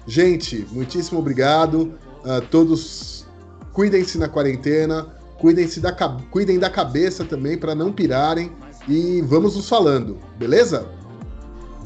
[0.07, 1.95] Gente, muitíssimo obrigado.
[2.25, 3.25] Uh, todos
[3.73, 5.07] cuidem-se na quarentena,
[5.41, 5.93] cuidem-se da,
[6.31, 8.53] cuidem da cabeça também para não pirarem
[8.87, 10.87] e vamos nos falando, beleza?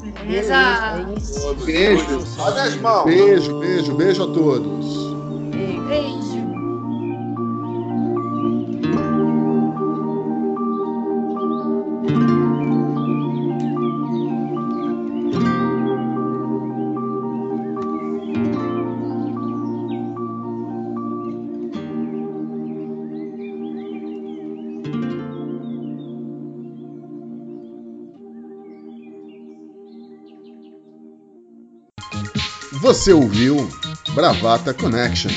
[0.01, 0.53] Beleza.
[1.65, 2.23] Beijo.
[3.05, 4.85] Beijo, beijo, beijo a todos.
[5.87, 6.34] Beijo.
[32.85, 33.67] Você ouviu
[34.13, 35.31] Bravata Connection.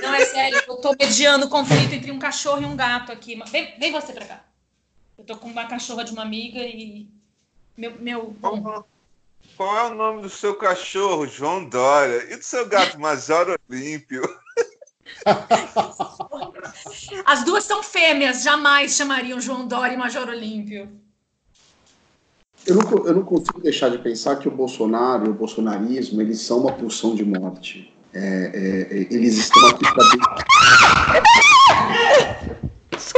[0.00, 3.38] Não, é sério, eu tô mediando o conflito entre um cachorro e um gato aqui.
[3.50, 4.42] Vem, vem você pra cá.
[5.18, 7.06] Eu tô com uma cachorra de uma amiga e.
[7.76, 7.92] Meu.
[8.00, 8.34] meu...
[8.40, 8.88] Qual,
[9.58, 12.32] qual é o nome do seu cachorro, João Dória?
[12.32, 14.22] E do seu gato, Major Olímpio?
[17.26, 21.02] As duas são fêmeas, jamais chamariam João Dória e Major Olímpio.
[22.66, 26.40] Eu não, eu não consigo deixar de pensar que o Bolsonaro e o bolsonarismo eles
[26.40, 27.92] são uma pulsão de morte.
[28.14, 30.04] É, é, é eles estão aqui para.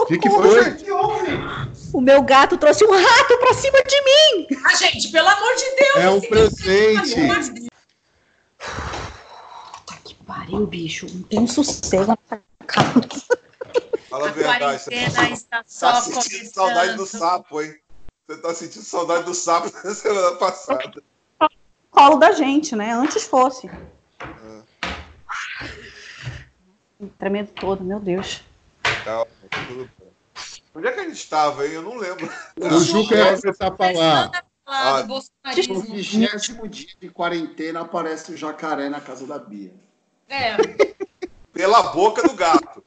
[0.00, 0.76] O que, que foi?
[1.92, 4.46] O meu gato trouxe um rato pra cima de mim!
[4.64, 5.96] Ah, gente, pelo amor de Deus!
[5.96, 7.14] É um presente!
[8.58, 11.06] Puta que pariu, bicho.
[11.12, 13.08] Não tem um sossego nessa casa.
[14.08, 16.54] Fala a A verdade, você quarentena está só tá sentindo começando.
[16.54, 17.74] saudade do sapo, hein?
[18.26, 21.02] Você tá sentindo saudade do sapo da semana passada.
[21.90, 22.92] Colo da gente, né?
[22.92, 23.70] Antes fosse.
[27.18, 28.42] Tremendo todo, meu Deus.
[29.04, 30.08] Tá, tudo bem.
[30.74, 31.74] Onde é que a gente estava, hein?
[31.74, 32.28] Eu não lembro.
[32.58, 34.44] O Juca ia começar a falar.
[34.66, 35.20] Ah, do
[35.68, 39.74] No vigésimo dia de quarentena aparece o jacaré na casa da Bia.
[40.28, 40.56] É,
[41.52, 42.83] Pela boca do gato.